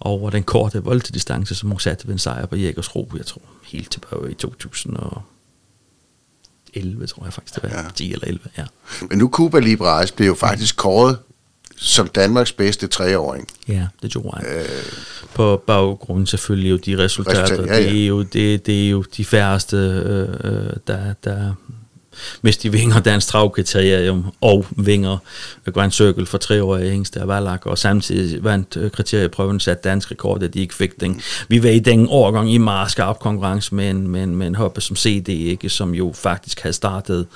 over 0.00 0.30
den 0.30 0.42
korte 0.42 0.82
voldtidistance, 0.82 1.54
som 1.54 1.70
hun 1.70 1.80
satte 1.80 2.06
ved 2.06 2.12
en 2.12 2.18
sejr 2.18 2.46
på 2.46 2.56
Jägersro, 2.56 3.10
jeg 3.16 3.26
tror, 3.26 3.42
helt 3.64 3.90
tilbage 3.90 4.30
i 4.30 4.34
2000 4.34 4.96
og 4.96 5.22
11, 6.74 7.06
tror 7.06 7.24
jeg 7.24 7.32
faktisk, 7.32 7.54
det 7.54 7.62
var. 7.62 7.82
Ja. 7.82 7.84
10 7.94 8.12
eller 8.12 8.26
11, 8.26 8.40
ja. 8.58 8.64
Men 9.08 9.18
nu 9.18 9.28
Cuba 9.28 9.58
Libre 9.58 10.04
Ice 10.04 10.14
blev 10.14 10.26
jo 10.26 10.34
faktisk 10.34 10.76
kåret 10.76 11.18
som 11.80 12.08
Danmarks 12.08 12.52
bedste 12.52 12.86
treåring. 12.86 13.48
Ja, 13.68 13.86
det 14.02 14.10
tror 14.10 14.38
jeg. 14.42 14.56
Øh, 14.56 14.64
på 15.34 15.62
baggrund 15.66 16.26
selvfølgelig 16.26 16.70
jo 16.70 16.76
de 16.76 16.98
resultater. 16.98 17.42
Resultat, 17.42 17.66
ja, 17.66 17.78
ja. 17.78 17.90
Det, 17.90 18.02
er 18.02 18.06
jo, 18.06 18.22
det, 18.22 18.66
det 18.66 18.86
er 18.86 18.90
jo 18.90 19.04
de 19.16 19.24
færreste, 19.24 19.76
øh, 19.76 20.28
øh 20.44 20.70
der, 20.86 21.14
der 21.24 21.52
hvis 22.40 22.56
de 22.56 22.72
vinger 22.72 23.00
Dansk 23.00 23.26
Travkriterium 23.26 24.26
og 24.40 24.66
vinger. 24.70 25.18
Grand 25.74 25.92
Circle 25.92 26.26
for 26.26 26.38
tre 26.38 26.62
år 26.62 26.76
i 26.76 26.88
Hængstad 26.90 27.26
Valak, 27.26 27.66
og 27.66 27.78
samtidig 27.78 28.44
vandt 28.44 28.76
øh, 28.76 28.90
kriterieprøven 28.90 29.60
sat 29.60 29.84
dansk 29.84 30.10
rekord, 30.10 30.42
at 30.42 30.54
de 30.54 30.60
ikke 30.60 30.74
fik 30.74 31.00
den. 31.00 31.20
Vi 31.48 31.62
var 31.62 31.68
i 31.68 31.78
den 31.78 32.06
årgang 32.10 32.52
i 32.52 32.58
meget 32.58 32.90
skarp 32.90 33.18
konkurrence 33.18 33.74
med 33.74 33.90
en, 33.90 34.08
med 34.08 34.22
en, 34.22 34.36
med 34.36 34.46
en 34.46 34.54
hoppe 34.54 34.80
som 34.80 34.96
CD, 34.96 35.28
ikke, 35.28 35.68
som 35.68 35.94
jo 35.94 36.12
faktisk 36.14 36.60
havde 36.60 36.72
startet 36.72 37.26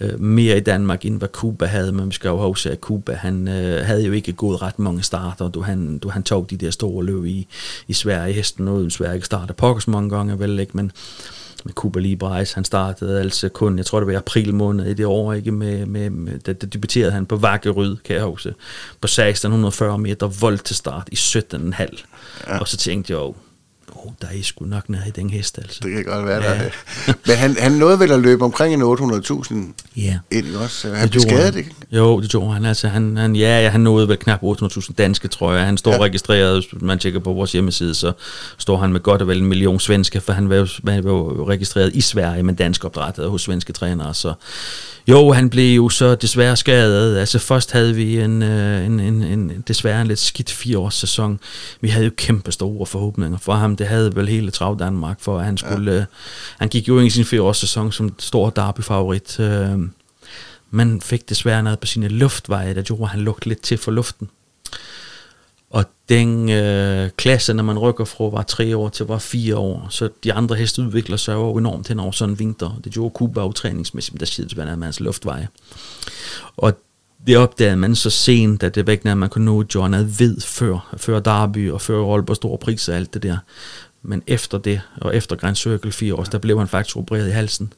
øh, 0.00 0.20
mere 0.20 0.56
i 0.56 0.60
Danmark, 0.60 1.04
end 1.04 1.18
hvad 1.18 1.28
Cuba 1.28 1.66
havde, 1.66 1.92
men 1.92 2.08
vi 2.08 2.14
skal 2.14 2.28
jo 2.28 2.46
huske, 2.46 2.70
at 2.70 2.78
Cuba 2.80 3.12
han, 3.12 3.48
øh, 3.48 3.86
havde 3.86 4.04
jo 4.04 4.12
ikke 4.12 4.32
gået 4.32 4.62
ret 4.62 4.78
mange 4.78 5.02
starter, 5.02 5.48
du 5.48 5.62
han, 5.62 5.98
du 5.98 6.08
han 6.08 6.22
tog 6.22 6.50
de 6.50 6.56
der 6.56 6.70
store 6.70 7.04
løb 7.04 7.24
i, 7.24 7.46
i 7.88 7.92
Sverige, 7.92 8.32
hesten 8.32 8.68
uden 8.68 8.90
Sverige 8.90 9.22
starter 9.22 9.54
pokkers 9.54 9.88
mange 9.88 10.10
gange, 10.10 10.38
vel 10.38 10.60
ikke, 10.60 10.76
men 10.76 10.92
med 11.68 11.74
Cuba 11.74 12.00
Libre 12.00 12.42
Ice. 12.42 12.54
Han 12.54 12.64
startede 12.64 13.20
altså 13.20 13.48
kun, 13.48 13.78
jeg 13.78 13.86
tror 13.86 14.00
det 14.00 14.06
var 14.06 14.12
i 14.12 14.16
april 14.16 14.54
måned 14.54 14.86
i 14.86 14.94
det 14.94 15.06
år, 15.06 15.32
ikke? 15.32 15.52
Med, 15.52 15.86
med, 15.86 16.10
med 16.10 16.38
der, 16.38 16.52
der 16.52 16.66
debuterede 16.66 17.12
han 17.12 17.26
på 17.26 17.36
Vakkeryd, 17.36 17.96
kan 17.96 18.16
jeg 18.16 18.24
huske, 18.24 18.54
på 19.00 19.06
1640 19.06 19.98
meter 19.98 20.26
vold 20.26 20.58
til 20.58 20.76
start 20.76 21.08
i 21.12 21.14
17,5. 21.14 22.04
Ja. 22.46 22.58
Og 22.58 22.68
så 22.68 22.76
tænkte 22.76 23.12
jeg 23.12 23.18
jo, 23.18 23.28
oh, 23.28 23.34
der 24.22 24.26
er 24.28 24.42
sgu 24.42 24.64
nok 24.64 24.88
nede 24.88 25.02
i 25.06 25.10
den 25.10 25.30
hest, 25.30 25.58
altså. 25.58 25.80
Det 25.82 25.92
kan 25.92 26.04
godt 26.04 26.26
være, 26.26 26.42
ja. 26.44 26.54
der 26.54 26.70
Men 27.26 27.36
han, 27.36 27.56
han 27.58 27.72
nåede 27.72 28.00
vel 28.00 28.12
at 28.12 28.20
løbe 28.20 28.44
omkring 28.44 28.74
en 28.74 28.82
800.000 28.82 29.54
ja. 29.96 30.18
ind, 30.30 30.54
også? 30.54 30.94
Han 30.94 31.02
det 31.02 31.10
blev 31.10 31.20
skadet, 31.20 31.56
ikke? 31.56 31.70
Jo, 31.90 32.20
det 32.20 32.30
gjorde 32.30 32.52
han. 32.52 32.64
Altså, 32.64 32.88
han, 32.88 33.16
han 33.16 33.36
ja, 33.36 33.62
ja, 33.62 33.68
han 33.68 33.80
nåede 33.80 34.08
vel 34.08 34.16
knap 34.16 34.42
800.000 34.42 34.92
danske, 34.98 35.28
tror 35.28 35.52
jeg. 35.52 35.66
Han 35.66 35.76
står 35.76 35.92
ja. 35.92 35.98
registreret, 35.98 36.66
hvis 36.72 36.82
man 36.82 36.98
tjekker 36.98 37.20
på 37.20 37.32
vores 37.32 37.52
hjemmeside, 37.52 37.94
så 37.94 38.12
står 38.58 38.76
han 38.76 38.92
med 38.92 39.00
godt 39.00 39.22
og 39.22 39.28
vel 39.28 39.38
en 39.38 39.46
million 39.46 39.80
svenske, 39.80 40.20
for 40.20 40.32
han 40.32 40.48
var 40.48 40.56
jo, 40.56 40.66
han 40.88 41.04
var 41.04 41.10
jo 41.10 41.48
registreret 41.48 41.94
i 41.94 42.00
Sverige, 42.00 42.42
men 42.42 42.54
dansk 42.54 42.84
opdrettet 42.84 43.30
hos 43.30 43.42
svenske 43.42 43.72
trænere, 43.72 44.14
så 44.14 44.32
jo, 45.08 45.32
han 45.32 45.50
blev 45.50 45.76
jo 45.76 45.88
så 45.88 46.14
desværre 46.14 46.56
skadet. 46.56 47.18
Altså 47.18 47.38
først 47.38 47.72
havde 47.72 47.94
vi 47.94 48.20
en, 48.20 48.42
øh, 48.42 48.86
en, 48.86 49.00
en, 49.00 49.22
en 49.22 49.64
desværre 49.68 50.00
en 50.00 50.06
lidt 50.06 50.18
skidt 50.18 50.50
fireårs 50.50 50.94
sæson. 50.94 51.40
Vi 51.80 51.88
havde 51.88 52.04
jo 52.04 52.12
kæmpe 52.16 52.52
store 52.52 52.86
forhåbninger 52.86 53.38
for 53.38 53.52
ham. 53.52 53.76
Det 53.76 53.86
havde 53.86 54.16
vel 54.16 54.28
hele 54.28 54.50
Trav 54.50 54.76
Danmark 54.78 55.20
for, 55.20 55.38
at 55.38 55.44
han 55.44 55.56
skulle... 55.56 55.92
Ja. 55.92 55.98
Øh, 55.98 56.04
han 56.58 56.68
gik 56.68 56.88
jo 56.88 56.98
ind 56.98 57.06
i 57.06 57.10
sin 57.10 57.24
fireårs 57.24 57.56
sæson 57.56 57.92
som 57.92 58.14
stor 58.18 58.50
derby-favorit. 58.50 59.40
Øh, 59.40 59.78
men 60.70 61.00
fik 61.00 61.28
desværre 61.28 61.62
noget 61.62 61.78
på 61.78 61.86
sine 61.86 62.08
luftveje, 62.08 62.74
der 62.74 62.82
gjorde, 62.82 63.02
at 63.02 63.08
han 63.08 63.20
lugte 63.20 63.48
lidt 63.48 63.62
til 63.62 63.78
for 63.78 63.90
luften. 63.90 64.28
Og 65.70 65.84
den 66.08 66.48
øh, 66.48 67.10
klasse, 67.10 67.54
når 67.54 67.62
man 67.62 67.78
rykker 67.78 68.04
fra 68.04 68.24
var 68.24 68.42
tre 68.42 68.76
år 68.76 68.88
til 68.88 69.06
var 69.06 69.18
fire 69.18 69.56
år, 69.56 69.86
så 69.90 70.08
de 70.24 70.32
andre 70.32 70.56
heste 70.56 70.82
udvikler 70.82 71.16
sig 71.16 71.34
jo 71.34 71.56
enormt 71.56 71.88
hen 71.88 72.00
over 72.00 72.10
sådan 72.10 72.34
en 72.34 72.38
vinter. 72.38 72.80
Det 72.84 72.92
gjorde 72.92 73.10
Kuba 73.10 73.40
jo 73.40 73.52
træningsmæssigt, 73.52 74.20
der 74.20 74.26
siger 74.26 74.48
det 74.48 74.56
med 74.56 74.84
hans 74.84 75.00
luftveje. 75.00 75.48
Og 76.56 76.78
det 77.26 77.36
opdagede 77.36 77.76
man 77.76 77.94
så 77.94 78.10
sent, 78.10 78.62
at 78.62 78.74
det 78.74 78.86
var 78.86 78.92
ikke 78.92 79.04
noget, 79.04 79.18
man 79.18 79.28
kunne 79.28 79.44
nå 79.44 79.64
John 79.74 79.94
ved 79.94 80.40
før, 80.40 80.94
før 80.96 81.20
Derby 81.20 81.70
og 81.70 81.80
før 81.80 82.12
Aalborg 82.12 82.36
Store 82.36 82.58
Pris 82.58 82.88
og 82.88 82.96
alt 82.96 83.14
det 83.14 83.22
der. 83.22 83.36
Men 84.02 84.22
efter 84.26 84.58
det, 84.58 84.80
og 85.00 85.16
efter 85.16 85.36
Grand 85.36 85.56
Circle 85.56 85.92
4 85.92 86.14
år, 86.14 86.22
der 86.22 86.38
blev 86.38 86.58
han 86.58 86.68
faktisk 86.68 86.96
opereret 86.96 87.28
i 87.28 87.30
halsen 87.30 87.72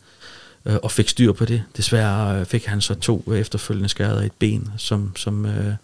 øh, 0.67 0.77
og 0.83 0.91
fik 0.91 1.09
styr 1.09 1.33
på 1.33 1.45
det. 1.45 1.63
Desværre 1.77 2.41
øh, 2.41 2.47
fik 2.47 2.65
han 2.65 2.81
så 2.81 2.95
to 2.95 3.33
efterfølgende 3.33 3.89
skader 3.89 4.23
i 4.23 4.27
et 4.27 4.33
ben, 4.39 4.73
som, 4.77 5.17
som 5.17 5.47
øh, 5.47 5.75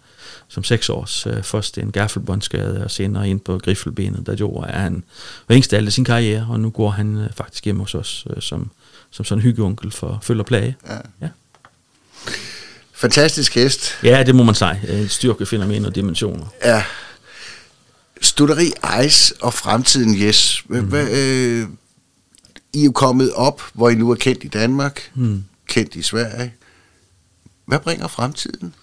som 0.47 0.63
seks 0.63 0.89
års 0.89 1.27
øh, 1.27 1.43
først 1.43 1.77
en 1.77 1.91
gaffelbåndsskade 1.91 2.83
og 2.83 2.91
senere 2.91 3.29
ind 3.29 3.39
på 3.39 3.57
griffelbenet, 3.57 4.25
der 4.25 4.35
gjorde, 4.35 4.67
at 4.67 4.81
han 4.81 5.03
var 5.47 5.85
af 5.87 5.93
sin 5.93 6.05
karriere, 6.05 6.47
og 6.49 6.59
nu 6.59 6.69
går 6.69 6.89
han 6.89 7.17
øh, 7.17 7.29
faktisk 7.37 7.65
hjem 7.65 7.79
hos 7.79 7.95
os 7.95 8.27
øh, 8.29 8.41
som, 8.41 8.71
som 9.11 9.25
sådan 9.25 9.39
en 9.39 9.43
hyggeonkel 9.43 9.91
for 9.91 10.19
følge 10.21 10.41
og 10.41 10.45
plage. 10.45 10.75
Ja. 10.87 10.97
ja. 11.21 11.29
Fantastisk 12.93 13.55
hest. 13.55 13.97
Ja, 14.03 14.23
det 14.23 14.35
må 14.35 14.43
man 14.43 14.55
sige. 14.55 15.09
Styrke, 15.09 15.45
fænomen 15.45 15.85
og 15.85 15.95
dimensioner. 15.95 16.45
Ja. 16.63 16.83
Studeri 18.21 18.71
Ice 19.05 19.33
og 19.41 19.53
fremtiden, 19.53 20.15
yes. 20.15 20.63
Mm. 20.67 20.79
Hvad, 20.79 21.09
øh, 21.09 21.67
I 22.73 22.81
er 22.81 22.85
jo 22.85 22.91
kommet 22.91 23.33
op, 23.33 23.61
hvor 23.73 23.89
I 23.89 23.95
nu 23.95 24.11
er 24.11 24.15
kendt 24.15 24.43
i 24.43 24.47
Danmark, 24.47 25.11
mm. 25.15 25.43
kendt 25.67 25.95
i 25.95 26.01
Sverige. 26.01 26.53
Hvad 27.65 27.79
bringer 27.79 28.07
fremtiden? 28.07 28.73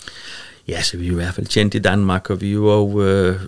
Ja, 0.68 0.82
så 0.82 0.96
vi 0.96 1.04
er 1.04 1.08
jo 1.08 1.14
i 1.14 1.22
hvert 1.22 1.34
fald 1.34 1.46
tjent 1.46 1.74
i 1.74 1.78
Danmark, 1.78 2.30
og 2.30 2.40
vi 2.40 2.48
er 2.48 2.52
jo 2.52 3.02
øh, 3.02 3.40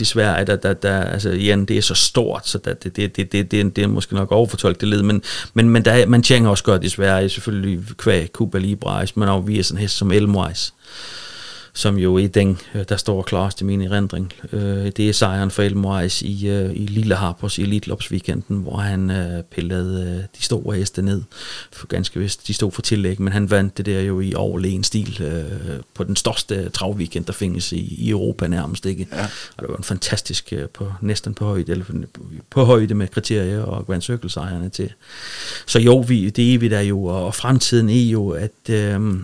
i 0.00 0.04
Sverige, 0.04 0.46
der, 0.46 0.56
der, 0.56 0.72
der, 0.74 1.04
altså 1.04 1.30
igen, 1.30 1.64
det 1.64 1.78
er 1.78 1.82
så 1.82 1.94
stort, 1.94 2.48
så 2.48 2.58
der, 2.58 2.74
det, 2.74 2.96
det, 2.96 3.16
det, 3.16 3.32
det, 3.32 3.50
det, 3.50 3.76
det 3.76 3.84
er 3.84 3.88
måske 3.88 4.14
nok 4.14 4.32
overfortolket 4.32 4.88
lidt, 4.88 5.04
men, 5.04 5.22
men, 5.54 5.70
men 5.70 5.84
der, 5.84 6.06
man 6.06 6.22
tjener 6.22 6.50
også 6.50 6.64
godt 6.64 6.84
i 6.84 6.88
Sverige, 6.88 7.28
selvfølgelig 7.28 7.82
kvæg 7.98 8.28
Cuba 8.32 8.58
Libre, 8.58 9.06
men 9.14 9.28
også 9.28 9.46
vi 9.46 9.58
er 9.58 9.62
sådan 9.62 9.80
hest 9.80 9.96
som 9.96 10.12
Elmwise 10.12 10.72
som 11.80 11.98
jo 11.98 12.18
i 12.18 12.26
den, 12.26 12.58
øh, 12.74 12.84
der 12.88 12.96
står 12.96 13.22
klarest 13.22 13.60
i 13.60 13.64
min 13.64 13.82
erindring. 13.82 14.32
Øh, 14.52 14.86
det 14.96 15.00
er 15.08 15.12
sejren 15.12 15.50
for 15.50 15.62
Elmwise 15.62 16.26
i, 16.26 16.48
øh, 16.48 16.70
i 16.74 16.86
Lille 16.86 17.14
Harpers 17.14 17.58
i 17.58 17.62
Elitlopsweekenden, 17.62 18.58
hvor 18.58 18.76
han 18.76 19.10
pillede 19.50 20.26
de 20.38 20.42
store 20.42 20.76
heste 20.76 21.02
ned. 21.02 21.22
For 21.72 21.86
ganske 21.86 22.20
vist, 22.20 22.48
de 22.48 22.54
stod 22.54 22.72
for 22.72 22.82
tillæg, 22.82 23.20
men 23.20 23.32
han 23.32 23.50
vandt 23.50 23.76
det 23.78 23.86
der 23.86 24.00
jo 24.00 24.20
i 24.20 24.34
overlegen 24.34 24.84
stil 24.84 25.22
på 25.94 26.04
den 26.04 26.16
største 26.16 26.68
travweekend, 26.68 27.24
der 27.24 27.32
findes 27.32 27.72
i, 27.72 27.94
i 27.98 28.10
Europa 28.10 28.46
nærmest. 28.46 28.86
Ikke? 28.86 29.06
Ja. 29.12 29.22
Og 29.56 29.62
det 29.62 29.68
var 29.68 29.76
en 29.76 29.84
fantastisk, 29.84 30.52
på, 30.74 30.92
næsten 31.00 31.34
på 31.34 31.44
højde, 31.44 31.72
eller 31.72 31.84
på 32.50 32.64
højde 32.64 32.94
med 32.94 33.08
kriterier 33.08 33.62
og 33.62 33.86
Grand 33.86 34.02
Circle 34.02 34.30
sejrene 34.30 34.68
til. 34.68 34.92
Så 35.66 35.78
jo, 35.78 35.98
vi, 35.98 36.30
det 36.30 36.54
er 36.54 36.58
vi 36.58 36.68
der 36.68 36.80
jo, 36.80 37.04
og 37.04 37.34
fremtiden 37.34 37.88
er 37.88 38.10
jo, 38.10 38.28
at, 38.28 38.70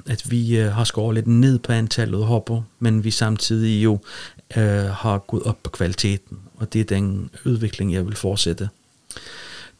at 0.07 0.23
vi 0.31 0.55
har 0.55 0.85
skåret 0.85 1.14
lidt 1.14 1.27
ned 1.27 1.59
på 1.59 1.73
antallet 1.73 2.25
på, 2.47 2.65
men 2.79 3.05
vi 3.05 3.11
samtidig 3.11 3.85
jo 3.85 3.99
øh, 4.57 4.85
har 4.85 5.19
gået 5.19 5.43
op 5.43 5.59
på 5.63 5.71
kvaliteten, 5.71 6.39
og 6.57 6.73
det 6.73 6.81
er 6.81 6.85
den 6.85 7.31
udvikling, 7.45 7.93
jeg 7.93 8.07
vil 8.07 8.17
fortsætte. 8.17 8.69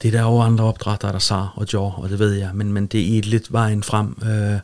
Det 0.03 0.09
er 0.09 0.13
der 0.13 0.23
jo 0.23 0.41
andre 0.41 0.65
opdrætter, 0.65 1.13
der 1.13 1.19
SAR 1.19 1.53
og 1.57 1.67
gjorde, 1.67 1.97
og 1.97 2.09
det 2.09 2.19
ved 2.19 2.33
jeg, 2.33 2.51
men, 2.55 2.73
men 2.73 2.87
det 2.87 3.19
er 3.19 3.23
lidt 3.23 3.53
vejen 3.53 3.83
frem. 3.83 4.17
Øh, 4.27 4.61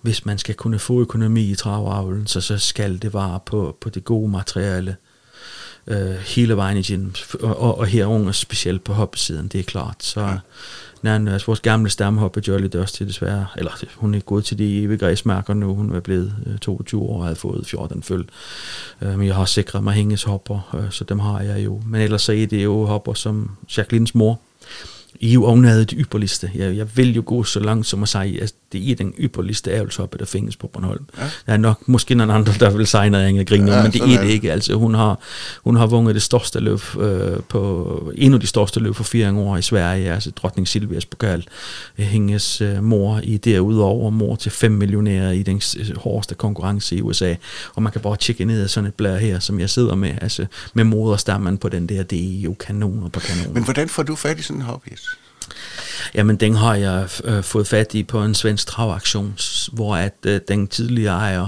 hvis 0.00 0.26
man 0.26 0.38
skal 0.38 0.54
kunne 0.54 0.78
få 0.78 1.00
økonomi 1.00 1.50
i 1.50 1.54
travavlen, 1.54 2.26
så, 2.26 2.40
så 2.40 2.58
skal 2.58 3.02
det 3.02 3.14
være 3.14 3.40
på, 3.46 3.76
på 3.80 3.90
det 3.90 4.04
gode 4.04 4.30
materiale 4.30 4.96
øh, 5.86 6.10
hele 6.10 6.56
vejen 6.56 6.76
igennem, 6.76 7.12
og, 7.40 7.78
og, 7.78 7.86
herunder 7.86 8.32
specielt 8.32 8.84
på 8.84 8.92
hoppesiden, 8.92 9.48
det 9.48 9.60
er 9.60 9.64
klart. 9.64 9.96
Så 9.98 10.20
ja. 10.20 10.38
nej, 11.02 11.32
altså, 11.32 11.46
vores 11.46 11.60
gamle 11.60 11.90
stamhopper 11.90 12.40
Jolly 12.48 12.68
Dusty 12.72 13.02
desværre, 13.02 13.46
eller 13.56 13.70
hun 13.94 14.14
er 14.14 14.20
gået 14.20 14.44
til 14.44 14.58
de 14.58 14.82
evige 14.82 14.98
græsmærker 14.98 15.54
nu, 15.54 15.74
hun 15.74 15.94
er 15.94 16.00
blevet 16.00 16.34
øh, 16.46 16.58
22 16.58 17.02
år 17.02 17.20
og 17.20 17.26
har 17.26 17.34
fået 17.34 17.66
14 17.66 18.02
følge. 18.02 18.24
Øh, 19.02 19.18
men 19.18 19.26
jeg 19.26 19.34
har 19.34 19.44
sikret 19.44 19.84
mig 19.84 19.94
hænges 19.94 20.22
hopper, 20.22 20.74
øh, 20.74 20.90
så 20.90 21.04
dem 21.04 21.18
har 21.18 21.40
jeg 21.40 21.64
jo. 21.64 21.82
Men 21.86 22.00
ellers 22.00 22.22
så 22.22 22.32
er 22.32 22.46
det 22.46 22.64
jo 22.64 22.84
hopper 22.84 23.14
som 23.14 23.50
Jacquelines 23.76 24.14
mor, 24.14 24.40
i 25.20 25.32
jo 25.32 25.46
afnadet 25.46 25.90
det 25.90 25.98
ypperligste. 26.00 26.50
Jeg, 26.54 26.76
jeg 26.76 26.96
vil 26.96 27.14
jo 27.14 27.22
gå 27.26 27.44
så 27.44 27.60
langt 27.60 27.86
som 27.86 28.02
at 28.02 28.08
sige, 28.08 28.42
at 28.42 28.52
det 28.72 28.90
er 28.90 28.94
den 28.94 29.14
ypperligste 29.20 29.70
æveltoppe, 29.70 30.18
der 30.18 30.24
findes 30.24 30.56
på 30.56 30.66
Bornholm. 30.66 31.04
Ja. 31.18 31.22
Der 31.46 31.52
er 31.52 31.56
nok 31.56 31.88
måske 31.88 32.14
nogle 32.14 32.32
andre, 32.32 32.52
der 32.60 32.70
vil 32.70 32.86
sige 32.86 33.10
noget, 33.10 33.36
jeg 33.36 33.46
griner, 33.46 33.76
ja, 33.76 33.82
men 33.82 33.92
det 33.92 34.02
er 34.02 34.20
det 34.20 34.28
ikke. 34.28 34.52
Altså, 34.52 34.74
hun 34.74 34.94
har, 34.94 35.18
hun 35.64 35.76
har 35.76 35.86
vunget 35.86 36.14
det 36.14 36.22
største 36.22 36.60
løb 36.60 36.80
øh, 36.98 37.40
på, 37.48 38.12
en 38.14 38.34
af 38.34 38.40
de 38.40 38.46
største 38.46 38.80
løb 38.80 38.94
for 38.94 39.04
fire 39.04 39.34
år 39.34 39.56
i 39.56 39.62
Sverige, 39.62 40.12
altså 40.12 40.30
dronning 40.30 40.68
Silvias 40.68 41.06
pokal. 41.06 41.46
Hendes 41.96 42.60
øh, 42.60 42.82
mor 42.82 43.20
i 43.22 43.36
derudover 43.36 44.10
mor 44.10 44.36
til 44.36 44.50
5 44.50 44.72
millionærer 44.72 45.30
i 45.30 45.42
den 45.42 45.60
hårdeste 45.96 46.34
konkurrence 46.34 46.96
i 46.96 47.02
USA. 47.02 47.34
Og 47.74 47.82
man 47.82 47.92
kan 47.92 48.00
bare 48.00 48.16
tjekke 48.16 48.44
ned 48.44 48.62
af 48.62 48.70
sådan 48.70 48.88
et 48.88 48.94
blær 48.94 49.16
her, 49.16 49.38
som 49.38 49.60
jeg 49.60 49.70
sidder 49.70 49.94
med, 49.94 50.14
altså 50.20 50.46
med 50.74 50.84
moderstammen 50.84 51.58
på 51.58 51.68
den 51.68 51.88
der, 51.88 52.02
det 52.02 52.38
er 52.38 52.40
jo 52.40 52.54
kanoner 52.54 53.08
på 53.08 53.20
kanoner. 53.20 53.54
Men 53.54 53.64
hvordan 53.64 53.88
får 53.88 54.02
du 54.02 54.14
fat 54.14 54.38
i 54.38 54.42
sådan 54.42 54.56
en 54.56 54.62
hobby? 54.62 54.88
Jamen, 56.14 56.36
den 56.36 56.54
har 56.54 56.74
jeg 56.74 57.08
øh, 57.24 57.42
fået 57.42 57.66
fat 57.66 57.94
i 57.94 58.02
på 58.02 58.22
en 58.22 58.34
svensk 58.34 58.66
travaktion, 58.66 59.34
hvor 59.72 59.96
at 59.96 60.14
øh, 60.26 60.40
den 60.48 60.68
tidligere 60.68 61.14
ejer 61.14 61.46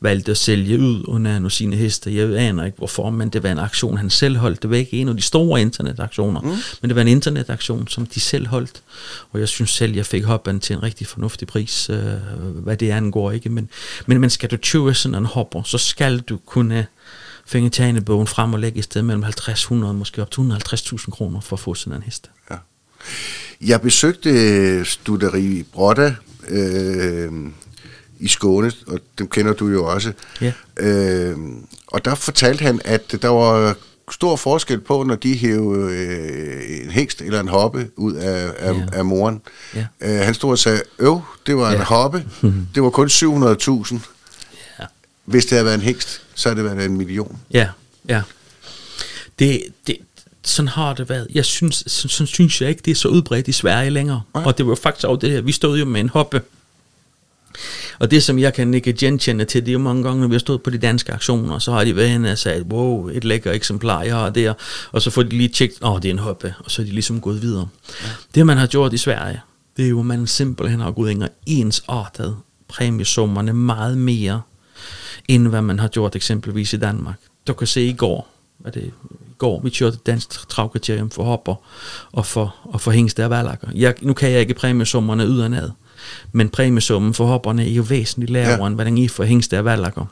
valgte 0.00 0.30
at 0.30 0.36
sælge 0.36 0.78
ud 0.78 1.04
under 1.08 1.44
af 1.44 1.52
sine 1.52 1.76
heste. 1.76 2.16
Jeg 2.16 2.36
aner 2.36 2.64
ikke 2.64 2.78
hvorfor, 2.78 3.10
men 3.10 3.28
det 3.28 3.42
var 3.42 3.50
en 3.50 3.58
aktion, 3.58 3.96
han 3.96 4.10
selv 4.10 4.36
holdt. 4.36 4.62
Det 4.62 4.70
var 4.70 4.76
ikke 4.76 4.92
en 4.92 5.08
af 5.08 5.16
de 5.16 5.22
store 5.22 5.60
internetaktioner, 5.60 6.40
mm. 6.40 6.48
men 6.80 6.88
det 6.88 6.94
var 6.94 7.02
en 7.02 7.08
internetaktion, 7.08 7.88
som 7.88 8.06
de 8.06 8.20
selv 8.20 8.46
holdt. 8.46 8.82
Og 9.32 9.40
jeg 9.40 9.48
synes 9.48 9.70
selv, 9.70 9.94
jeg 9.94 10.06
fik 10.06 10.24
hoppen 10.24 10.60
til 10.60 10.76
en 10.76 10.82
rigtig 10.82 11.06
fornuftig 11.06 11.48
pris, 11.48 11.90
øh, 11.90 11.98
hvad 12.38 12.76
det 12.76 12.90
angår 12.90 13.30
ikke. 13.30 13.48
Men, 13.48 13.68
men, 14.06 14.20
men 14.20 14.30
skal 14.30 14.50
du 14.50 14.56
købe 14.56 14.94
sådan 14.94 15.14
en 15.14 15.26
hopper, 15.26 15.62
så 15.62 15.78
skal 15.78 16.18
du 16.18 16.36
kunne 16.36 16.86
finde 17.46 17.70
tegnebogen 17.70 18.26
frem 18.26 18.52
og 18.52 18.60
lægge 18.60 18.78
i 18.78 18.82
sted 18.82 19.02
mellem 19.02 19.24
50-100, 19.24 19.74
måske 19.74 20.22
op 20.22 20.30
til 20.30 20.40
150.000 20.40 21.10
kroner 21.10 21.40
for 21.40 21.56
at 21.56 21.60
få 21.60 21.74
sådan 21.74 21.96
en 21.96 22.02
hest. 22.02 22.30
Ja. 22.50 22.56
Jeg 23.60 23.80
besøgte 23.80 24.84
studeri 24.84 25.64
Brotta 25.72 26.14
øh, 26.48 27.32
i 28.18 28.28
Skåne, 28.28 28.72
og 28.86 28.98
dem 29.18 29.28
kender 29.28 29.52
du 29.52 29.68
jo 29.68 29.84
også. 29.84 30.12
Ja. 30.40 30.52
Øh, 30.76 31.36
og 31.86 32.04
der 32.04 32.14
fortalte 32.14 32.62
han, 32.62 32.80
at 32.84 33.22
der 33.22 33.28
var 33.28 33.76
stor 34.10 34.36
forskel 34.36 34.80
på, 34.80 35.02
når 35.02 35.14
de 35.14 35.36
hævde 35.36 35.94
øh, 35.94 36.80
en 36.82 36.90
hængst 36.90 37.20
eller 37.20 37.40
en 37.40 37.48
hoppe 37.48 37.90
ud 37.96 38.14
af, 38.14 38.52
af, 38.58 38.74
ja. 38.74 38.86
af 38.92 39.04
moren. 39.04 39.40
Ja. 39.74 39.86
Øh, 40.00 40.20
han 40.20 40.34
stod 40.34 40.50
og 40.50 40.58
sagde, 40.58 40.82
øv, 40.98 41.22
det 41.46 41.56
var 41.56 41.70
ja. 41.70 41.76
en 41.76 41.82
hoppe, 41.82 42.24
det 42.74 42.82
var 42.82 42.90
kun 42.90 43.06
700.000. 43.06 43.98
Ja. 44.80 44.84
Hvis 45.24 45.46
det 45.46 45.52
havde 45.52 45.64
været 45.64 45.74
en 45.74 45.80
hængst, 45.80 46.22
så 46.34 46.48
havde 46.48 46.62
det 46.62 46.76
været 46.76 46.86
en 46.86 46.96
million. 46.96 47.38
Ja, 47.50 47.68
ja. 48.08 48.22
Det, 49.38 49.62
det, 49.86 49.96
sådan 50.48 50.68
har 50.68 50.94
det 50.94 51.08
været. 51.08 51.26
Jeg 51.34 51.44
synes, 51.44 51.84
sådan, 51.86 52.08
sådan 52.08 52.26
synes 52.26 52.60
jeg 52.60 52.68
ikke, 52.68 52.82
det 52.84 52.90
er 52.90 52.94
så 52.94 53.08
udbredt 53.08 53.48
i 53.48 53.52
Sverige 53.52 53.90
længere. 53.90 54.22
Ja. 54.34 54.40
Og 54.40 54.58
det 54.58 54.66
var 54.66 54.74
faktisk 54.74 55.06
også 55.06 55.20
det 55.20 55.30
her. 55.30 55.40
Vi 55.40 55.52
stod 55.52 55.78
jo 55.78 55.84
med 55.84 56.00
en 56.00 56.08
hoppe. 56.08 56.42
Og 57.98 58.10
det, 58.10 58.22
som 58.22 58.38
jeg 58.38 58.54
kan 58.54 58.74
ikke 58.74 58.92
genkende 58.92 59.44
til, 59.44 59.60
det 59.60 59.68
er 59.68 59.72
jo 59.72 59.78
mange 59.78 60.02
gange, 60.02 60.20
når 60.20 60.28
vi 60.28 60.34
har 60.34 60.38
stået 60.38 60.62
på 60.62 60.70
de 60.70 60.78
danske 60.78 61.12
aktioner, 61.12 61.58
så 61.58 61.72
har 61.72 61.84
de 61.84 61.96
været 61.96 62.10
henne 62.10 62.32
og 62.32 62.38
sagt, 62.38 62.62
wow, 62.62 63.08
et 63.08 63.24
lækker 63.24 63.52
eksemplar, 63.52 64.02
jeg 64.02 64.14
har 64.14 64.30
der. 64.30 64.54
Og 64.92 65.02
så 65.02 65.10
får 65.10 65.22
de 65.22 65.28
lige 65.28 65.48
tjekket, 65.48 65.78
åh, 65.82 65.92
oh, 65.92 66.02
det 66.02 66.08
er 66.08 66.12
en 66.12 66.18
hoppe. 66.18 66.54
Og 66.58 66.70
så 66.70 66.82
er 66.82 66.86
de 66.86 66.92
ligesom 66.92 67.20
gået 67.20 67.42
videre. 67.42 67.68
Ja. 68.02 68.08
Det, 68.34 68.46
man 68.46 68.56
har 68.56 68.66
gjort 68.66 68.92
i 68.92 68.98
Sverige, 68.98 69.40
det 69.76 69.84
er 69.84 69.88
jo, 69.88 70.00
at 70.00 70.06
man 70.06 70.26
simpelthen 70.26 70.80
har 70.80 70.90
gået 70.90 71.10
ind 71.10 71.22
og 71.22 71.28
ensartet 71.46 72.36
præmiesummerne 72.68 73.52
meget 73.52 73.98
mere, 73.98 74.42
end 75.28 75.48
hvad 75.48 75.62
man 75.62 75.78
har 75.78 75.88
gjort 75.88 76.16
eksempelvis 76.16 76.72
i 76.72 76.76
Danmark. 76.76 77.16
Du 77.46 77.52
kan 77.52 77.66
se 77.66 77.86
i 77.86 77.92
går, 77.92 78.35
hvad 78.58 78.72
det 78.72 78.92
går, 79.38 79.60
vi 79.60 79.70
kørte 79.70 79.96
dansk 80.06 80.48
travkriterium 80.48 81.10
for 81.10 81.24
hopper 81.24 81.54
og 82.12 82.26
for, 82.26 82.56
og 82.62 82.80
for 82.80 82.90
hængste 82.90 83.24
af 83.24 83.30
valakker. 83.30 83.68
Jeg, 83.74 83.94
nu 84.02 84.12
kan 84.12 84.30
jeg 84.30 84.40
ikke 84.40 84.54
præmiesummerne 84.54 85.28
udenad, 85.28 85.70
men 86.32 86.48
præmiesummen 86.48 87.14
for 87.14 87.26
hopperne 87.26 87.64
er 87.70 87.74
jo 87.74 87.82
væsentligt 87.82 88.30
lavere, 88.30 88.60
ja. 88.60 88.66
end 88.66 88.74
hvad 88.74 88.84
den 88.84 88.98
er 88.98 89.08
for 89.08 89.24
hængste 89.24 89.56
af 89.56 89.64
valakker 89.64 90.04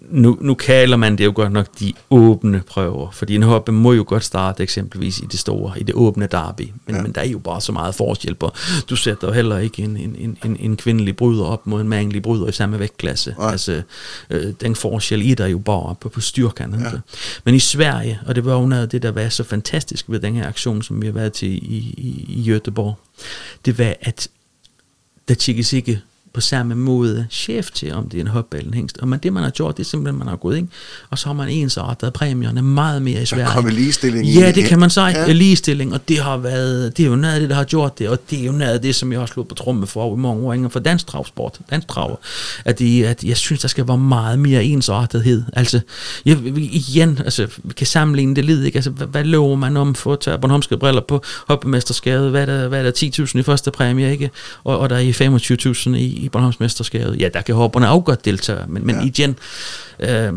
nu, 0.00 0.38
nu 0.40 0.54
kalder 0.54 0.96
man 0.96 1.18
det 1.18 1.24
jo 1.24 1.32
godt 1.34 1.52
nok 1.52 1.66
de 1.80 1.92
åbne 2.10 2.62
prøver, 2.66 3.10
fordi 3.10 3.34
en 3.34 3.42
hoppe 3.42 3.72
må 3.72 3.92
jo 3.92 4.04
godt 4.06 4.24
starte 4.24 4.62
eksempelvis 4.62 5.18
i 5.18 5.26
det 5.26 5.38
store, 5.38 5.80
i 5.80 5.82
det 5.82 5.94
åbne 5.94 6.26
derby, 6.26 6.72
men, 6.86 6.96
ja. 6.96 7.02
men 7.02 7.12
der 7.12 7.20
er 7.20 7.28
jo 7.28 7.38
bare 7.38 7.60
så 7.60 7.72
meget 7.72 7.94
forskel 7.94 8.34
på, 8.34 8.50
du 8.90 8.96
sætter 8.96 9.28
jo 9.28 9.32
heller 9.32 9.58
ikke 9.58 9.82
en, 9.82 9.96
en, 9.96 10.38
en, 10.44 10.56
en 10.60 10.76
kvindelig 10.76 11.16
bryder 11.16 11.44
op 11.44 11.66
mod 11.66 11.80
en 11.80 11.88
mandlig 11.88 12.22
bryder 12.22 12.46
i 12.46 12.52
samme 12.52 12.78
vægtklasse. 12.78 13.34
Ja. 13.38 13.50
Altså, 13.50 13.82
øh, 14.30 14.52
den 14.60 14.74
forskel 14.74 15.22
i 15.22 15.34
der 15.34 15.46
jo 15.46 15.58
bare 15.58 15.94
på, 16.00 16.08
på 16.08 16.20
styrken. 16.20 16.74
Ja. 16.80 16.90
Men 17.44 17.54
i 17.54 17.58
Sverige, 17.58 18.20
og 18.26 18.34
det 18.34 18.44
var 18.44 18.54
jo 18.54 18.66
noget 18.66 18.82
af 18.82 18.88
det, 18.88 19.02
der 19.02 19.10
var 19.10 19.28
så 19.28 19.44
fantastisk 19.44 20.04
ved 20.08 20.20
den 20.20 20.34
her 20.34 20.48
aktion, 20.48 20.82
som 20.82 21.02
vi 21.02 21.06
har 21.06 21.14
været 21.14 21.32
til 21.32 21.48
i, 21.48 21.76
i, 21.96 22.24
i 22.28 22.52
Göteborg, 22.52 22.94
det 23.64 23.78
var, 23.78 23.94
at 24.00 24.28
der 25.28 25.34
tjekkes 25.34 25.72
ikke 25.72 26.00
på 26.34 26.40
samme 26.40 26.74
måde 26.74 27.26
chef 27.30 27.70
til, 27.70 27.92
om 27.92 28.08
det 28.08 28.18
er 28.18 28.20
en 28.20 28.28
hop 28.28 28.54
eller 28.54 28.68
en 28.68 28.74
hængst. 28.74 28.98
Og 28.98 29.08
man, 29.08 29.18
det, 29.18 29.32
man 29.32 29.42
har 29.42 29.50
gjort, 29.50 29.76
det 29.76 29.82
er 29.82 29.88
simpelthen, 29.88 30.18
man 30.18 30.28
har 30.28 30.36
gået 30.36 30.56
ind, 30.56 30.68
og 31.10 31.18
så 31.18 31.26
har 31.26 31.32
man 31.32 31.48
ensartet 31.48 32.12
præmierne 32.12 32.62
meget 32.62 33.02
mere 33.02 33.22
i 33.22 33.26
Sverige. 33.26 33.44
Der 33.44 33.52
kommer 33.52 33.70
ligestilling. 33.70 34.26
Ja, 34.26 34.52
det 34.52 34.64
kan 34.64 34.78
man 34.78 34.90
sige, 34.90 35.06
ja. 35.06 35.32
ligestilling, 35.32 35.94
og 35.94 36.08
det 36.08 36.18
har 36.18 36.36
været, 36.36 36.96
det 36.96 37.04
er 37.04 37.08
jo 37.08 37.16
noget 37.16 37.34
af 37.34 37.40
det, 37.40 37.50
der 37.50 37.56
har 37.56 37.64
gjort 37.64 37.98
det, 37.98 38.08
og 38.08 38.18
det 38.30 38.40
er 38.40 38.44
jo 38.44 38.52
noget 38.52 38.72
af 38.72 38.80
det, 38.80 38.94
som 38.94 39.12
jeg 39.12 39.20
har 39.20 39.26
slået 39.26 39.48
på 39.48 39.54
tromme 39.54 39.86
for 39.86 40.16
i 40.16 40.18
mange 40.18 40.46
år 40.46 40.52
inden 40.52 40.70
for 40.70 40.80
dansk 40.80 41.06
travsport, 41.06 41.58
dansk 41.70 41.88
traver, 41.88 42.16
at, 42.64 42.78
det, 42.78 43.04
at 43.04 43.24
jeg 43.24 43.36
synes, 43.36 43.60
der 43.60 43.68
skal 43.68 43.88
være 43.88 43.98
meget 43.98 44.38
mere 44.38 44.64
ensartethed. 44.64 45.42
Altså, 45.52 45.80
jeg, 46.24 46.38
igen, 46.56 47.18
altså, 47.24 47.46
vi 47.64 47.74
kan 47.74 47.86
sammenligne 47.86 48.36
det 48.36 48.44
lidt, 48.44 48.64
ikke? 48.64 48.76
Altså, 48.76 48.90
hvad, 48.90 49.06
hvad 49.06 49.24
lover 49.24 49.56
man 49.56 49.76
om 49.76 49.94
for 49.94 50.12
at 50.12 50.20
tage 50.20 50.38
Bornholmske 50.38 50.76
briller 50.76 51.02
på 51.08 51.22
hoppemesterskabet? 51.48 52.30
Hvad 52.30 52.42
er 52.42 52.46
der, 52.46 52.68
hvad 52.68 52.78
er 52.86 52.90
der 52.90 53.24
10.000 53.26 53.38
i 53.38 53.42
første 53.42 53.70
præmie, 53.70 54.12
ikke? 54.12 54.30
Og, 54.64 54.78
og 54.78 54.90
der 54.90 54.96
er 54.96 55.90
25.000 55.90 55.96
i, 55.96 56.21
i 56.22 56.28
Bornholms 56.28 56.60
Mesterskabet. 56.60 57.20
Ja, 57.20 57.28
der 57.34 57.40
kan 57.40 57.54
hopperne 57.54 57.88
også 57.88 58.00
godt 58.00 58.24
deltage, 58.24 58.58
men, 58.68 58.86
men 58.86 58.96
ja. 58.96 59.04
igen, 59.04 59.36
øh, 60.00 60.32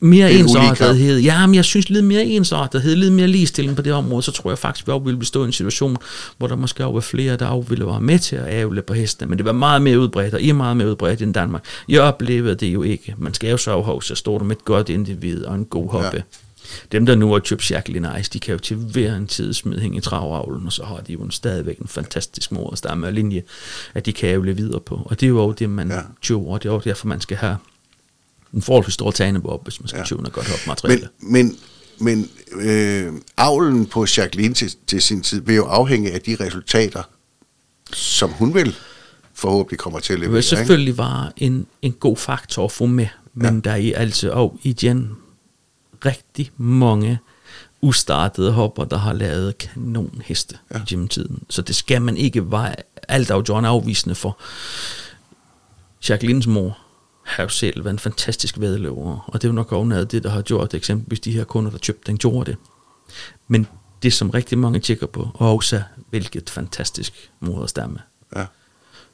mere 0.00 0.32
ensartethed. 0.32 1.18
Ja, 1.18 1.46
men 1.46 1.54
jeg 1.54 1.64
synes 1.64 1.90
lidt 1.90 2.04
mere 2.04 2.24
ensartethed, 2.24 2.96
lidt 2.96 3.12
mere 3.12 3.26
ligestilling 3.26 3.76
på 3.76 3.82
det 3.82 3.92
område, 3.92 4.22
så 4.22 4.32
tror 4.32 4.50
jeg 4.50 4.58
faktisk, 4.58 4.86
vi 4.86 4.92
også 4.92 5.04
ville 5.04 5.18
bestå 5.18 5.42
i 5.42 5.46
en 5.46 5.52
situation, 5.52 5.96
hvor 6.38 6.46
der 6.46 6.56
måske 6.56 6.84
også 6.84 6.92
var 6.92 7.00
flere, 7.00 7.36
der 7.36 7.46
også 7.46 7.68
ville 7.68 7.86
være 7.86 8.00
med 8.00 8.18
til 8.18 8.36
at 8.36 8.54
ævle 8.54 8.82
på 8.82 8.94
hestene, 8.94 9.28
men 9.28 9.38
det 9.38 9.46
var 9.46 9.52
meget 9.52 9.82
mere 9.82 9.98
udbredt, 9.98 10.34
og 10.34 10.40
I 10.40 10.48
er 10.48 10.54
meget 10.54 10.76
mere 10.76 10.88
udbredt 10.88 11.22
end 11.22 11.34
Danmark. 11.34 11.64
Jeg 11.88 12.02
oplevede 12.02 12.54
det 12.54 12.66
jo 12.66 12.82
ikke. 12.82 13.14
Man 13.18 13.34
skal 13.34 13.50
jo 13.50 13.56
så 13.56 13.82
have, 13.82 14.02
så 14.02 14.14
står 14.14 14.38
der 14.38 14.44
med 14.44 14.56
et 14.56 14.64
godt 14.64 14.88
individ 14.88 15.44
og 15.44 15.54
en 15.54 15.64
god 15.64 15.90
hoppe. 15.90 16.16
Ja. 16.16 16.22
Dem, 16.92 17.06
der 17.06 17.14
nu 17.14 17.32
har 17.32 17.38
købt 17.38 17.70
Jacqueline 17.70 18.12
Nice, 18.16 18.30
de 18.32 18.40
kan 18.40 18.52
jo 18.52 18.58
til 18.58 18.76
hver 18.76 19.14
en 19.14 19.26
tid 19.26 19.52
smide 19.52 19.80
hænge 19.80 19.98
i 19.98 20.00
travavlen, 20.00 20.66
og 20.66 20.72
så 20.72 20.84
har 20.84 20.96
de 20.96 21.12
jo 21.12 21.30
stadigvæk 21.30 21.78
en 21.78 21.88
fantastisk 21.88 22.52
moderstamme 22.52 23.06
og 23.06 23.12
linje, 23.12 23.42
at 23.94 24.06
de 24.06 24.12
kan 24.12 24.28
ævle 24.28 24.56
videre 24.56 24.80
på. 24.80 25.02
Og 25.04 25.20
det 25.20 25.26
er 25.26 25.30
jo 25.30 25.52
det, 25.52 25.70
man 25.70 25.90
ja. 25.90 26.00
og 26.34 26.62
det 26.62 26.68
er 26.68 26.72
jo 26.72 26.80
derfor, 26.84 27.06
man 27.06 27.20
skal 27.20 27.36
have 27.36 27.56
en 28.54 28.62
forholdsvis 28.62 28.94
stor 28.94 29.10
tanebop, 29.10 29.64
hvis 29.64 29.80
man 29.80 29.88
skal 29.88 29.98
ja. 29.98 30.06
købe 30.06 30.22
noget 30.22 30.34
godt 30.34 30.66
materiale. 30.66 31.08
Men, 31.20 31.58
men, 32.00 32.28
men 32.54 32.60
øh, 32.62 33.12
avlen 33.36 33.86
på 33.86 34.06
Jacqueline 34.16 34.54
til, 34.54 34.74
til 34.86 35.02
sin 35.02 35.22
tid 35.22 35.40
vil 35.40 35.56
jo 35.56 35.64
afhænge 35.64 36.12
af 36.12 36.20
de 36.20 36.36
resultater, 36.40 37.02
som 37.92 38.30
hun 38.30 38.54
vil 38.54 38.74
forhåbentlig 39.34 39.78
kommer 39.78 40.00
til 40.00 40.12
at 40.12 40.18
levere. 40.18 40.30
Det 40.30 40.34
vil 40.34 40.42
selvfølgelig 40.42 40.98
være 40.98 41.32
en, 41.36 41.66
en 41.82 41.92
god 41.92 42.16
faktor 42.16 42.64
at 42.64 42.72
få 42.72 42.86
med, 42.86 43.06
men 43.34 43.54
ja. 43.64 43.70
der 43.70 43.76
er 43.76 43.98
altså 43.98 44.30
også 44.30 44.56
igen 44.62 45.10
rigtig 46.06 46.50
mange 46.56 47.18
ustartede 47.80 48.52
hopper, 48.52 48.84
der 48.84 48.96
har 48.96 49.12
lavet 49.12 49.58
kanonheste 49.58 50.58
ja. 50.74 50.78
i 50.78 50.80
gymtiden. 50.86 51.42
Så 51.48 51.62
det 51.62 51.76
skal 51.76 52.02
man 52.02 52.16
ikke 52.16 52.52
være 52.52 52.74
alt 53.08 53.30
af 53.30 53.42
John 53.48 53.64
afvisende 53.64 54.14
for. 54.14 54.40
Jacquelines 56.08 56.46
mor 56.46 56.78
har 57.24 57.42
jo 57.42 57.48
selv 57.48 57.84
været 57.84 57.94
en 57.94 57.98
fantastisk 57.98 58.60
vedløber, 58.60 59.24
og 59.26 59.32
det 59.32 59.44
er 59.44 59.48
jo 59.48 59.54
nok 59.54 59.72
af 59.92 60.08
det, 60.08 60.22
der 60.22 60.30
har 60.30 60.42
gjort 60.42 60.74
eksempelvis 60.74 61.20
de 61.20 61.32
her 61.32 61.44
kunder, 61.44 61.70
der 61.70 61.78
købte 61.78 62.02
den, 62.06 62.18
gjorde 62.18 62.50
det. 62.50 62.58
Men 63.48 63.66
det, 64.02 64.12
som 64.12 64.30
rigtig 64.30 64.58
mange 64.58 64.80
tjekker 64.80 65.06
på, 65.06 65.28
og 65.34 65.54
også 65.54 65.82
hvilket 66.10 66.50
fantastisk 66.50 67.30
moderstamme. 67.40 67.98
Ja. 68.36 68.46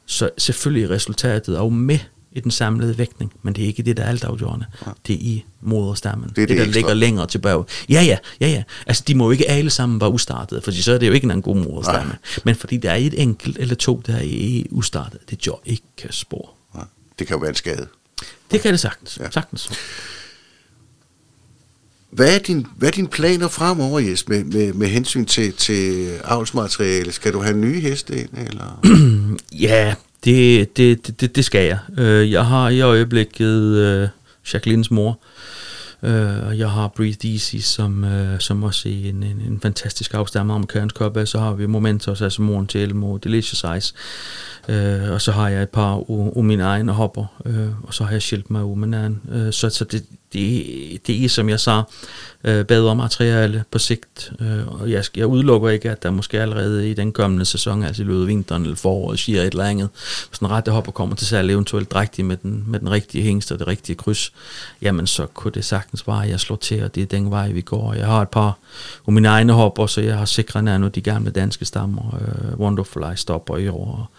Så 0.06 0.30
selvfølgelig 0.38 0.90
resultatet 0.90 1.56
er 1.56 1.62
jo 1.62 1.68
med 1.68 1.98
i 2.36 2.40
den 2.40 2.50
samlede 2.50 2.98
vægtning, 2.98 3.32
men 3.42 3.54
det 3.54 3.62
er 3.62 3.66
ikke 3.66 3.82
det, 3.82 3.96
der 3.96 4.02
er 4.02 4.08
altafgørende. 4.08 4.66
Ja. 4.86 4.90
Det 5.06 5.14
er 5.14 5.18
i 5.20 5.44
moderstammen. 5.60 6.28
Det 6.28 6.42
er 6.42 6.46
det, 6.46 6.48
det 6.48 6.56
der 6.56 6.62
ekstra. 6.62 6.78
ligger 6.78 6.94
længere 6.94 7.26
tilbage. 7.26 7.64
Ja, 7.88 8.02
ja, 8.02 8.18
ja, 8.40 8.48
ja. 8.48 8.62
Altså, 8.86 9.04
de 9.08 9.14
må 9.14 9.24
jo 9.24 9.30
ikke 9.30 9.50
alle 9.50 9.70
sammen 9.70 10.00
være 10.00 10.10
ustartede, 10.10 10.62
for 10.62 10.70
så 10.70 10.92
er 10.92 10.98
det 10.98 11.06
jo 11.06 11.12
ikke 11.12 11.32
en 11.32 11.42
god 11.42 11.56
moderstamme. 11.56 12.10
Nej. 12.10 12.18
Men 12.44 12.54
fordi 12.54 12.76
der 12.76 12.90
er 12.90 12.96
et 12.96 13.22
enkelt 13.22 13.58
eller 13.58 13.74
to, 13.74 14.02
der 14.06 14.16
er 14.16 14.62
ustartet, 14.70 15.20
det 15.30 15.44
gør 15.44 15.60
ikke 15.64 15.82
spor. 16.10 16.54
Ja. 16.74 16.80
Det 17.18 17.26
kan 17.26 17.34
jo 17.36 17.40
være 17.40 17.48
en 17.48 17.54
skade. 17.54 17.86
Det 18.50 18.60
kan 18.60 18.72
det 18.72 18.80
sagtens. 18.80 19.18
Ja. 19.20 19.30
sagtens. 19.30 19.70
Hvad 22.10 22.34
er, 22.34 22.38
din, 22.38 22.66
hvad 22.76 22.88
er 22.88 22.92
dine 22.92 23.08
planer 23.08 23.48
fremover, 23.48 24.00
Jes, 24.00 24.28
med, 24.28 24.44
med, 24.44 24.72
med 24.72 24.88
hensyn 24.88 25.24
til, 25.24 25.52
til 25.52 26.10
avlsmateriale? 26.24 27.12
Skal 27.12 27.32
du 27.32 27.42
have 27.42 27.56
nye 27.56 27.80
heste 27.80 28.20
ind, 28.20 28.28
eller? 28.48 28.80
ja, 29.68 29.94
det, 30.26 30.76
det, 30.76 31.20
det, 31.20 31.36
det 31.36 31.44
skal 31.44 31.66
jeg. 31.66 31.78
Øh, 31.98 32.30
jeg 32.30 32.46
har 32.46 32.68
i 32.68 32.80
øjeblikket 32.80 33.76
øh, 33.76 34.08
Jacquelines 34.52 34.90
mor, 34.90 35.18
øh, 36.02 36.46
og 36.46 36.58
jeg 36.58 36.70
har 36.70 36.88
Breathe 36.88 37.32
Easy, 37.32 37.56
som, 37.56 38.04
øh, 38.04 38.40
som 38.40 38.62
også 38.62 38.88
er 38.88 38.92
en, 38.92 39.22
en, 39.22 39.42
en 39.46 39.60
fantastisk 39.62 40.14
afstammer 40.14 40.54
amerikansk 40.54 40.94
kop. 40.94 41.18
Så 41.24 41.38
har 41.38 41.54
vi 41.54 41.66
Momentos, 41.66 42.22
altså 42.22 42.42
moren 42.42 42.66
til 42.66 42.80
Elmo, 42.80 43.16
Delicious 43.16 43.64
Ice. 43.78 43.94
Øh, 44.68 45.10
og 45.10 45.20
så 45.20 45.32
har 45.32 45.48
jeg 45.48 45.62
et 45.62 45.68
par 45.68 46.10
af 46.36 46.44
min 46.44 46.60
egen 46.60 46.88
hopper, 46.88 47.24
øh, 47.44 47.68
og 47.82 47.94
så 47.94 48.04
har 48.04 48.12
jeg 48.12 48.22
skilt 48.22 48.50
My 48.50 48.58
Woman. 48.58 48.90
med 49.24 49.46
øh, 49.46 49.52
så, 49.52 49.70
så 49.70 49.84
det, 49.84 50.04
det, 50.32 51.06
det 51.06 51.24
er, 51.24 51.28
som 51.28 51.48
jeg 51.48 51.60
sagde, 51.60 51.84
øh, 52.44 52.64
bedre 52.64 52.96
materiale 52.96 53.64
på 53.70 53.78
sigt. 53.78 54.32
Øh, 54.40 54.68
og 54.68 54.90
jeg, 54.90 55.04
jeg 55.16 55.26
udelukker 55.26 55.68
ikke, 55.68 55.90
at 55.90 56.02
der 56.02 56.10
måske 56.10 56.40
allerede 56.40 56.90
i 56.90 56.94
den 56.94 57.12
kommende 57.12 57.44
sæson, 57.44 57.82
altså 57.82 58.02
i 58.02 58.06
løbet 58.06 58.20
af 58.20 58.26
vinteren 58.26 58.62
eller 58.62 58.76
foråret, 58.76 59.18
siger 59.18 59.42
et 59.42 59.46
eller 59.46 59.64
andet, 59.64 59.88
hvis 60.28 60.38
den 60.38 60.50
rette 60.50 60.70
hopper 60.70 60.92
kommer 60.92 61.16
til 61.16 61.26
salg, 61.26 61.50
eventuelt 61.50 61.90
drægtig 61.90 62.24
med 62.24 62.36
den, 62.36 62.64
med 62.66 62.80
den 62.80 62.90
rigtige 62.90 63.24
hængst 63.24 63.52
og 63.52 63.58
det 63.58 63.66
rigtige 63.66 63.96
kryds, 63.96 64.32
jamen 64.82 65.06
så 65.06 65.26
kunne 65.26 65.52
det 65.52 65.64
sagtens 65.64 66.06
være, 66.06 66.24
at 66.24 66.30
jeg 66.30 66.40
slår 66.40 66.56
til, 66.56 66.84
og 66.84 66.94
det 66.94 67.02
er 67.02 67.06
den 67.06 67.30
vej, 67.30 67.50
vi 67.50 67.60
går. 67.60 67.94
Jeg 67.94 68.06
har 68.06 68.22
et 68.22 68.28
par 68.28 68.58
af 69.06 69.12
mine 69.12 69.28
egne 69.28 69.52
hopper, 69.52 69.86
så 69.86 70.00
jeg 70.00 70.18
har 70.18 70.24
sikret 70.24 70.64
nærmere 70.64 70.90
de 70.90 71.00
gamle 71.00 71.30
danske 71.30 71.64
stammer. 71.64 72.18
Øh, 72.20 72.58
Wonderful 72.58 73.02
Eye 73.02 73.16
stopper 73.16 73.56
i 73.56 73.68
år, 73.68 74.10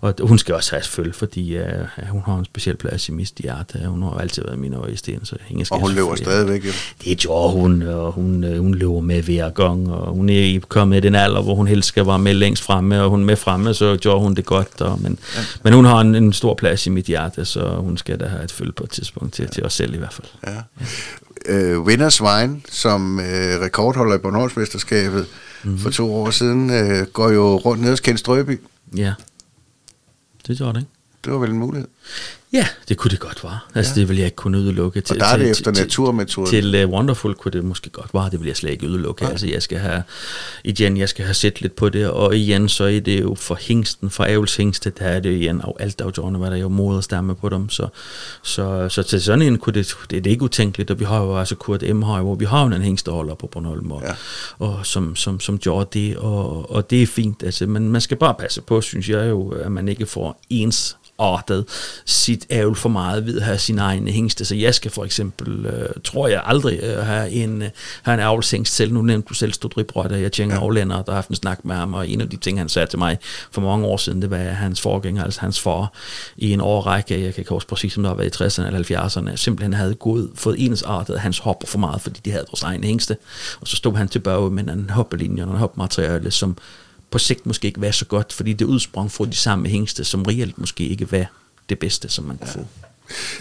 og, 0.00 0.14
og 0.20 0.28
hun 0.28 0.38
skal 0.38 0.54
også 0.54 0.70
have 0.70 0.82
følge, 0.82 1.12
fordi 1.12 1.56
øh, 1.56 1.86
hun 2.08 2.22
har 2.26 2.38
en 2.38 2.44
speciel 2.44 2.76
plads 2.76 3.08
i 3.08 3.12
mit 3.12 3.32
hjerte. 3.38 3.78
Øh, 3.78 3.84
hun 3.84 4.02
har 4.02 4.10
altid 4.10 4.42
været 4.42 4.58
min 4.58 4.74
øjesten, 4.74 5.24
så 5.24 5.36
skal 5.48 5.74
Og 5.74 5.80
hun 5.80 5.92
løber 5.92 6.14
stadigvæk, 6.14 6.64
ja. 6.64 6.70
Det 7.04 7.18
gjorde 7.18 7.52
hun, 7.52 7.82
og 7.82 8.12
hun, 8.12 8.44
øh, 8.44 8.58
hun 8.58 8.74
løber 8.74 9.00
med 9.00 9.22
hver 9.22 9.50
gang, 9.50 9.92
og 9.92 10.14
hun 10.14 10.28
er 10.28 10.60
kommet 10.68 10.96
i 10.96 11.00
den 11.00 11.14
alder, 11.14 11.42
hvor 11.42 11.54
hun 11.54 11.68
helst 11.68 11.88
skal 11.88 12.06
være 12.06 12.18
med 12.18 12.34
længst 12.34 12.62
fremme, 12.62 13.02
og 13.02 13.10
hun 13.10 13.24
med 13.24 13.36
fremme, 13.36 13.74
så 13.74 13.96
gjorde 13.96 14.20
hun 14.20 14.34
det 14.34 14.44
godt. 14.44 14.80
Og, 14.80 15.02
men, 15.02 15.18
ja. 15.36 15.40
men 15.64 15.72
hun 15.72 15.84
har 15.84 16.00
en, 16.00 16.14
en 16.14 16.32
stor 16.32 16.54
plads 16.54 16.86
i 16.86 16.90
mit 16.90 17.04
hjerte, 17.04 17.44
så 17.44 17.68
hun 17.68 17.96
skal 17.96 18.20
da 18.20 18.26
have 18.26 18.44
et 18.44 18.52
følge 18.52 18.72
på 18.72 18.84
et 18.84 18.90
tidspunkt 18.90 19.34
til, 19.34 19.42
ja. 19.42 19.48
til 19.48 19.64
os 19.64 19.72
selv 19.72 19.94
i 19.94 19.98
hvert 19.98 20.12
fald. 20.12 20.26
Ja. 20.46 20.52
Ja. 20.52 20.86
Øh, 21.46 21.86
Vinders 21.86 22.22
som 22.68 23.20
øh, 23.20 23.60
rekordholder 23.60 24.14
i 24.14 24.18
Bornholmsmesterskabet 24.18 25.26
mm-hmm. 25.62 25.78
for 25.78 25.90
to 25.90 26.14
år 26.14 26.30
siden, 26.30 26.70
øh, 26.70 27.06
går 27.06 27.30
jo 27.30 27.56
rundt 27.56 27.82
ned 27.82 27.90
hos 27.90 28.00
Kent 28.00 28.18
Strøby. 28.18 28.60
Ja, 28.96 29.12
det 30.46 30.58
gjorde 30.58 30.72
det 30.72 30.80
ikke. 30.80 30.90
Det 31.24 31.32
var 31.32 31.38
vel 31.38 31.50
en 31.50 31.58
mulighed? 31.58 31.88
Ja, 32.52 32.66
det 32.88 32.96
kunne 32.96 33.10
det 33.10 33.20
godt 33.20 33.44
være. 33.44 33.58
Altså, 33.74 33.92
ja. 33.96 34.00
det 34.00 34.08
vil 34.08 34.16
jeg 34.16 34.24
ikke 34.24 34.36
kunne 34.36 34.58
udelukke. 34.58 35.00
Til, 35.00 35.16
og 35.16 35.20
der 35.20 35.26
er 35.26 35.36
det 35.36 35.44
til, 35.44 35.50
efter 35.50 35.82
naturmetoden. 35.82 36.50
Til, 36.50 36.72
til 36.72 36.84
uh, 36.84 36.90
Wonderful 36.90 37.34
kunne 37.34 37.52
det 37.52 37.64
måske 37.64 37.90
godt 37.90 38.14
være, 38.14 38.30
det 38.30 38.40
vil 38.40 38.46
jeg 38.46 38.56
slet 38.56 38.70
ikke 38.70 38.88
udelukke. 38.88 39.24
Ja. 39.24 39.30
Altså, 39.30 39.46
jeg 39.46 39.62
skal 39.62 39.78
have, 39.78 40.02
igen, 40.64 40.96
jeg 40.96 41.08
skal 41.08 41.24
have 41.24 41.34
set 41.34 41.60
lidt 41.60 41.76
på 41.76 41.88
det, 41.88 42.08
og 42.08 42.36
igen, 42.36 42.68
så 42.68 42.84
er 42.84 43.00
det 43.00 43.20
jo 43.20 43.34
for 43.34 43.58
hængsten, 43.60 44.10
for 44.10 44.24
ævelshængste, 44.24 44.90
der 44.98 45.04
er 45.04 45.20
det 45.20 45.32
igen, 45.32 45.64
og 45.64 45.76
alt 45.80 46.00
afgjørende, 46.00 46.38
hvad 46.38 46.50
der 46.50 46.56
er 46.56 46.60
jo 46.60 46.68
moderstamme 46.68 47.34
på 47.34 47.48
dem, 47.48 47.68
så, 47.68 47.88
så, 48.42 48.88
så 48.88 49.02
til 49.02 49.22
sådan 49.22 49.42
en 49.42 49.58
kunne 49.58 49.74
det, 49.74 49.94
det 50.10 50.16
er 50.16 50.20
det 50.20 50.30
ikke 50.30 50.42
utænkeligt, 50.42 50.90
og 50.90 51.00
vi 51.00 51.04
har 51.04 51.22
jo 51.22 51.38
altså 51.38 51.54
Kurt 51.54 51.82
M. 51.94 52.02
Høj, 52.02 52.20
hvor 52.20 52.34
vi 52.34 52.44
har 52.44 52.60
jo 52.60 52.66
en 52.66 52.82
hængsteholder 52.82 53.34
på 53.34 53.46
Bornholm, 53.46 53.92
og, 53.92 54.02
ja. 54.02 54.12
og 54.58 54.86
som, 54.86 55.16
som, 55.16 55.40
som 55.40 55.58
gjorde 55.58 56.00
det, 56.00 56.16
og, 56.16 56.70
og 56.70 56.90
det 56.90 57.02
er 57.02 57.06
fint, 57.06 57.42
altså, 57.42 57.66
men 57.66 57.88
man 57.88 58.00
skal 58.00 58.16
bare 58.16 58.34
passe 58.34 58.60
på, 58.60 58.80
synes 58.80 59.08
jeg 59.08 59.28
jo, 59.28 59.50
at 59.50 59.72
man 59.72 59.88
ikke 59.88 60.06
får 60.06 60.40
ens 60.50 60.96
artet 61.20 61.64
sit 62.04 62.46
ævl 62.50 62.76
for 62.76 62.88
meget 62.88 63.26
ved 63.26 63.36
at 63.36 63.42
have 63.42 63.58
sin 63.58 63.78
egen 63.78 64.08
hængste. 64.08 64.44
Så 64.44 64.54
jeg 64.54 64.74
skal 64.74 64.90
for 64.90 65.04
eksempel, 65.04 65.66
øh, 65.66 65.88
tror 66.04 66.28
jeg 66.28 66.42
aldrig, 66.44 66.80
øh, 66.82 66.98
have 66.98 67.30
en, 67.30 67.62
øh, 67.62 67.68
have 68.02 68.14
en 68.14 68.20
avlshængst 68.20 68.74
selv. 68.74 68.92
Nu 68.92 69.02
nævnte 69.02 69.28
du 69.28 69.34
selv 69.34 69.52
Stodribrød, 69.52 70.12
jeg 70.12 70.32
tjener 70.32 70.54
ja. 70.54 70.60
aflænder, 70.60 71.02
der 71.02 71.12
har 71.12 71.14
haft 71.14 71.28
en 71.28 71.34
snak 71.34 71.64
med 71.64 71.74
ham, 71.74 71.94
og 71.94 72.08
en 72.08 72.20
af 72.20 72.28
de 72.28 72.36
ting, 72.36 72.58
han 72.58 72.68
sagde 72.68 72.86
til 72.86 72.98
mig 72.98 73.18
for 73.50 73.60
mange 73.60 73.86
år 73.86 73.96
siden, 73.96 74.22
det 74.22 74.30
var 74.30 74.36
hans 74.36 74.80
forgænger, 74.80 75.24
altså 75.24 75.40
hans 75.40 75.60
far, 75.60 75.92
i 76.36 76.52
en 76.52 76.60
årrække, 76.60 77.24
jeg 77.24 77.34
kan 77.34 77.40
ikke 77.40 77.50
huske 77.50 77.68
præcis, 77.68 77.92
som 77.92 78.02
der 78.02 78.14
var 78.14 78.22
i 78.22 78.28
60'erne 78.28 78.66
eller 78.66 79.06
70'erne, 79.06 79.36
simpelthen 79.36 79.72
havde 79.72 79.94
gået, 79.94 80.30
fået 80.34 80.64
ensartet 80.64 81.20
hans 81.20 81.38
hopper 81.38 81.66
for 81.66 81.78
meget, 81.78 82.00
fordi 82.00 82.20
de 82.24 82.30
havde 82.30 82.44
vores 82.50 82.62
egen 82.62 82.84
hængste. 82.84 83.16
Og 83.60 83.68
så 83.68 83.76
stod 83.76 83.96
han 83.96 84.08
tilbage 84.08 84.50
med 84.50 84.64
en 84.64 84.90
hoppelinje 84.90 85.44
og 85.44 85.50
en 85.50 85.56
hopmateriale, 85.56 86.30
som 86.30 86.56
på 87.10 87.18
sigt 87.18 87.46
måske 87.46 87.68
ikke 87.68 87.80
være 87.80 87.92
så 87.92 88.04
godt, 88.04 88.32
fordi 88.32 88.52
det 88.52 88.64
udsprang 88.64 89.12
fra 89.12 89.24
de 89.24 89.36
samme 89.36 89.68
hængste, 89.68 90.04
som 90.04 90.22
reelt 90.22 90.58
måske 90.58 90.88
ikke 90.88 91.12
var 91.12 91.26
det 91.70 91.78
bedste, 91.78 92.08
som 92.08 92.24
man 92.24 92.36
kunne 92.36 92.50
ja. 92.54 92.60
få. 92.60 92.66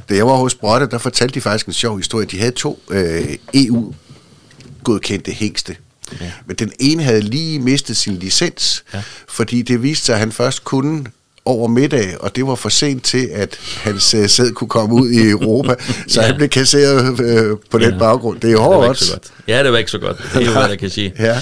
Da 0.09 0.15
jeg 0.15 0.27
var 0.27 0.35
hos 0.35 0.55
Brotte, 0.55 0.87
der 0.89 0.97
fortalte 0.97 1.33
de 1.33 1.41
faktisk 1.41 1.65
en 1.65 1.73
sjov 1.73 1.97
historie. 1.97 2.25
De 2.25 2.39
havde 2.39 2.51
to 2.51 2.79
øh, 2.89 3.37
EU-godkendte 3.53 5.31
hængste. 5.31 5.75
Ja. 6.21 6.31
Men 6.45 6.55
den 6.55 6.71
ene 6.79 7.03
havde 7.03 7.21
lige 7.21 7.59
mistet 7.59 7.97
sin 7.97 8.15
licens, 8.15 8.83
ja. 8.93 9.01
fordi 9.27 9.61
det 9.61 9.83
viste 9.83 10.05
sig, 10.05 10.13
at 10.13 10.19
han 10.19 10.31
først 10.31 10.63
kunne 10.63 11.05
over 11.45 11.67
middag, 11.67 12.17
og 12.19 12.35
det 12.35 12.47
var 12.47 12.55
for 12.55 12.69
sent 12.69 13.03
til, 13.03 13.29
at 13.33 13.59
hans 13.83 14.13
uh, 14.13 14.25
sæd 14.25 14.51
kunne 14.51 14.67
komme 14.67 14.95
ud 14.95 15.09
i 15.09 15.29
Europa, 15.29 15.75
så 16.07 16.21
ja. 16.21 16.27
han 16.27 16.35
blev 16.35 16.49
kasseret 16.49 17.09
uh, 17.09 17.59
på 17.71 17.77
den 17.77 17.91
ja. 17.91 17.97
baggrund. 17.97 18.39
Det 18.39 18.51
er 18.51 18.57
hårdt. 18.57 19.31
Ja, 19.47 19.63
det 19.63 19.71
var 19.71 19.77
ikke 19.77 19.91
så 19.91 19.97
godt. 19.97 20.17
Det 20.33 20.41
er 20.41 20.45
jo, 20.45 20.51
hvad 20.51 20.69
jeg 20.69 20.79
kan 20.79 20.89
sige. 20.89 21.13
Ja. 21.19 21.41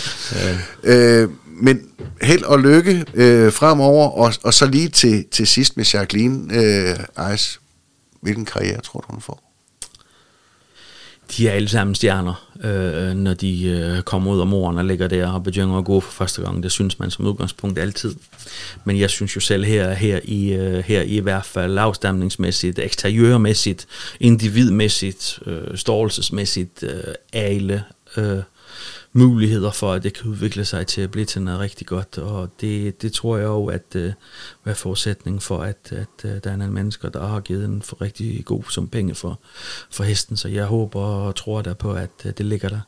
ja. 0.84 1.24
Uh, 1.24 1.30
men 1.58 1.90
held 2.22 2.44
og 2.44 2.60
lykke 2.60 3.06
øh, 3.14 3.52
fremover, 3.52 4.08
og, 4.08 4.34
og 4.44 4.54
så 4.54 4.66
lige 4.66 4.90
til, 4.90 5.26
til 5.32 5.48
sidst 5.48 5.78
med 5.78 5.86
Jacqueline 5.94 6.54
øh, 6.54 7.34
Ice. 7.34 7.60
Hvilken 8.22 8.46
karriere 8.46 8.82
tror 8.82 9.00
du, 9.00 9.06
hun 9.10 9.22
får? 9.22 9.44
De 11.38 11.48
er 11.48 11.52
alle 11.52 11.70
sammen 11.70 11.96
stjerner, 11.96 12.50
øh, 12.64 13.14
når 13.14 13.34
de 13.34 13.64
øh, 13.64 14.02
kommer 14.02 14.32
ud 14.32 14.40
af 14.40 14.48
moren 14.48 14.78
og 14.78 14.86
ligger 14.86 15.08
der 15.08 15.28
og 15.28 15.44
begynder 15.44 15.78
at 15.78 15.86
gå 15.86 16.00
for 16.00 16.12
første 16.12 16.42
gang. 16.42 16.64
Det 16.64 16.72
synes 16.72 17.00
man 17.00 17.12
som 17.12 17.26
udgangspunkt 17.26 17.80
altid. 17.80 18.16
Men 18.86 19.00
jeg 19.00 19.10
synes 19.10 19.36
jo 19.36 19.42
selv 19.42 19.64
her, 19.64 19.94
her, 19.94 20.20
i, 20.24 20.54
øh, 20.54 20.84
her 20.84 21.02
i 21.02 21.20
hvert 21.20 21.46
fald 21.46 21.78
afstamningsmæssigt, 21.78 22.80
eksteriørmæssigt, 22.80 23.88
individmæssigt, 24.20 25.40
øh, 25.46 25.78
størrelsesmæssigt, 25.78 26.84
øh, 26.84 27.14
alle 27.34 27.84
øh, 28.18 28.38
muligheder 29.18 29.72
for, 29.72 29.94
at 29.94 30.04
det 30.04 30.14
kan 30.14 30.32
udvikle 30.32 30.66
sig 30.66 30.88
til 30.88 31.02
at 31.02 31.12
blive 31.12 31.26
til 31.26 31.42
noget 31.42 31.60
rigtig 31.60 31.88
godt, 31.88 32.18
og 32.18 32.50
det, 32.62 33.02
det 33.02 33.14
tror 33.14 33.38
jeg 33.38 33.46
jo, 33.46 33.66
at 33.66 33.96
øh, 33.96 34.14
er 34.66 34.74
forudsætningen 34.74 35.42
for, 35.42 35.60
at, 35.60 35.92
at 35.92 36.26
øh, 36.26 36.32
der 36.44 36.52
er 36.52 36.56
nogle 36.56 36.74
mennesker, 36.74 37.10
der 37.10 37.28
har 37.28 37.40
givet 37.40 37.66
en 37.66 37.82
for 37.82 38.02
rigtig 38.02 38.46
god 38.46 38.64
som 38.70 38.88
penge 38.88 39.16
for, 39.16 39.40
for 39.92 40.04
hesten, 40.04 40.38
så 40.38 40.48
jeg 40.48 40.66
håber 40.66 41.00
og 41.00 41.36
tror 41.36 41.62
der 41.62 41.74
på, 41.74 41.94
at 41.94 42.10
øh, 42.26 42.34
det 42.38 42.46
ligger 42.46 42.70
der. 42.70 42.80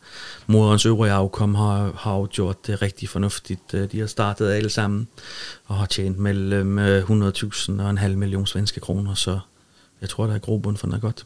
Moderens 0.47 0.85
øvrige 0.85 1.13
afkom 1.13 1.55
har, 1.55 1.91
har 1.95 2.15
jo 2.15 2.27
gjort 2.31 2.67
det 2.67 2.81
rigtig 2.81 3.09
fornuftigt. 3.09 3.73
Øh, 3.73 3.91
de 3.91 3.99
har 3.99 4.07
startet 4.07 4.51
alle 4.51 4.69
sammen 4.69 5.07
og 5.65 5.75
har 5.75 5.85
tjent 5.85 6.17
mellem 6.17 6.79
øh, 6.79 7.03
100.000 7.03 7.81
og 7.81 7.89
en 7.89 7.97
halv 7.97 8.17
million 8.17 8.47
svenske 8.47 8.79
kroner, 8.79 9.13
så 9.13 9.39
jeg 10.01 10.09
tror, 10.09 10.27
der 10.27 10.33
er 10.33 10.39
grobund 10.39 10.77
for 10.77 10.87
noget 10.87 11.01
godt. 11.01 11.25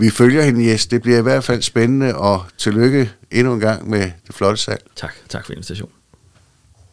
Vi 0.00 0.10
følger 0.10 0.42
hende, 0.42 0.70
Jes. 0.70 0.86
Det 0.86 1.02
bliver 1.02 1.18
i 1.18 1.22
hvert 1.22 1.44
fald 1.44 1.62
spændende, 1.62 2.16
og 2.16 2.44
tillykke 2.58 3.10
endnu 3.30 3.52
en 3.52 3.60
gang 3.60 3.90
med 3.90 4.10
det 4.26 4.34
flotte 4.34 4.62
salg. 4.62 4.82
Tak. 4.96 5.14
Tak 5.28 5.46
for 5.46 5.52
invitationen. 5.52 5.94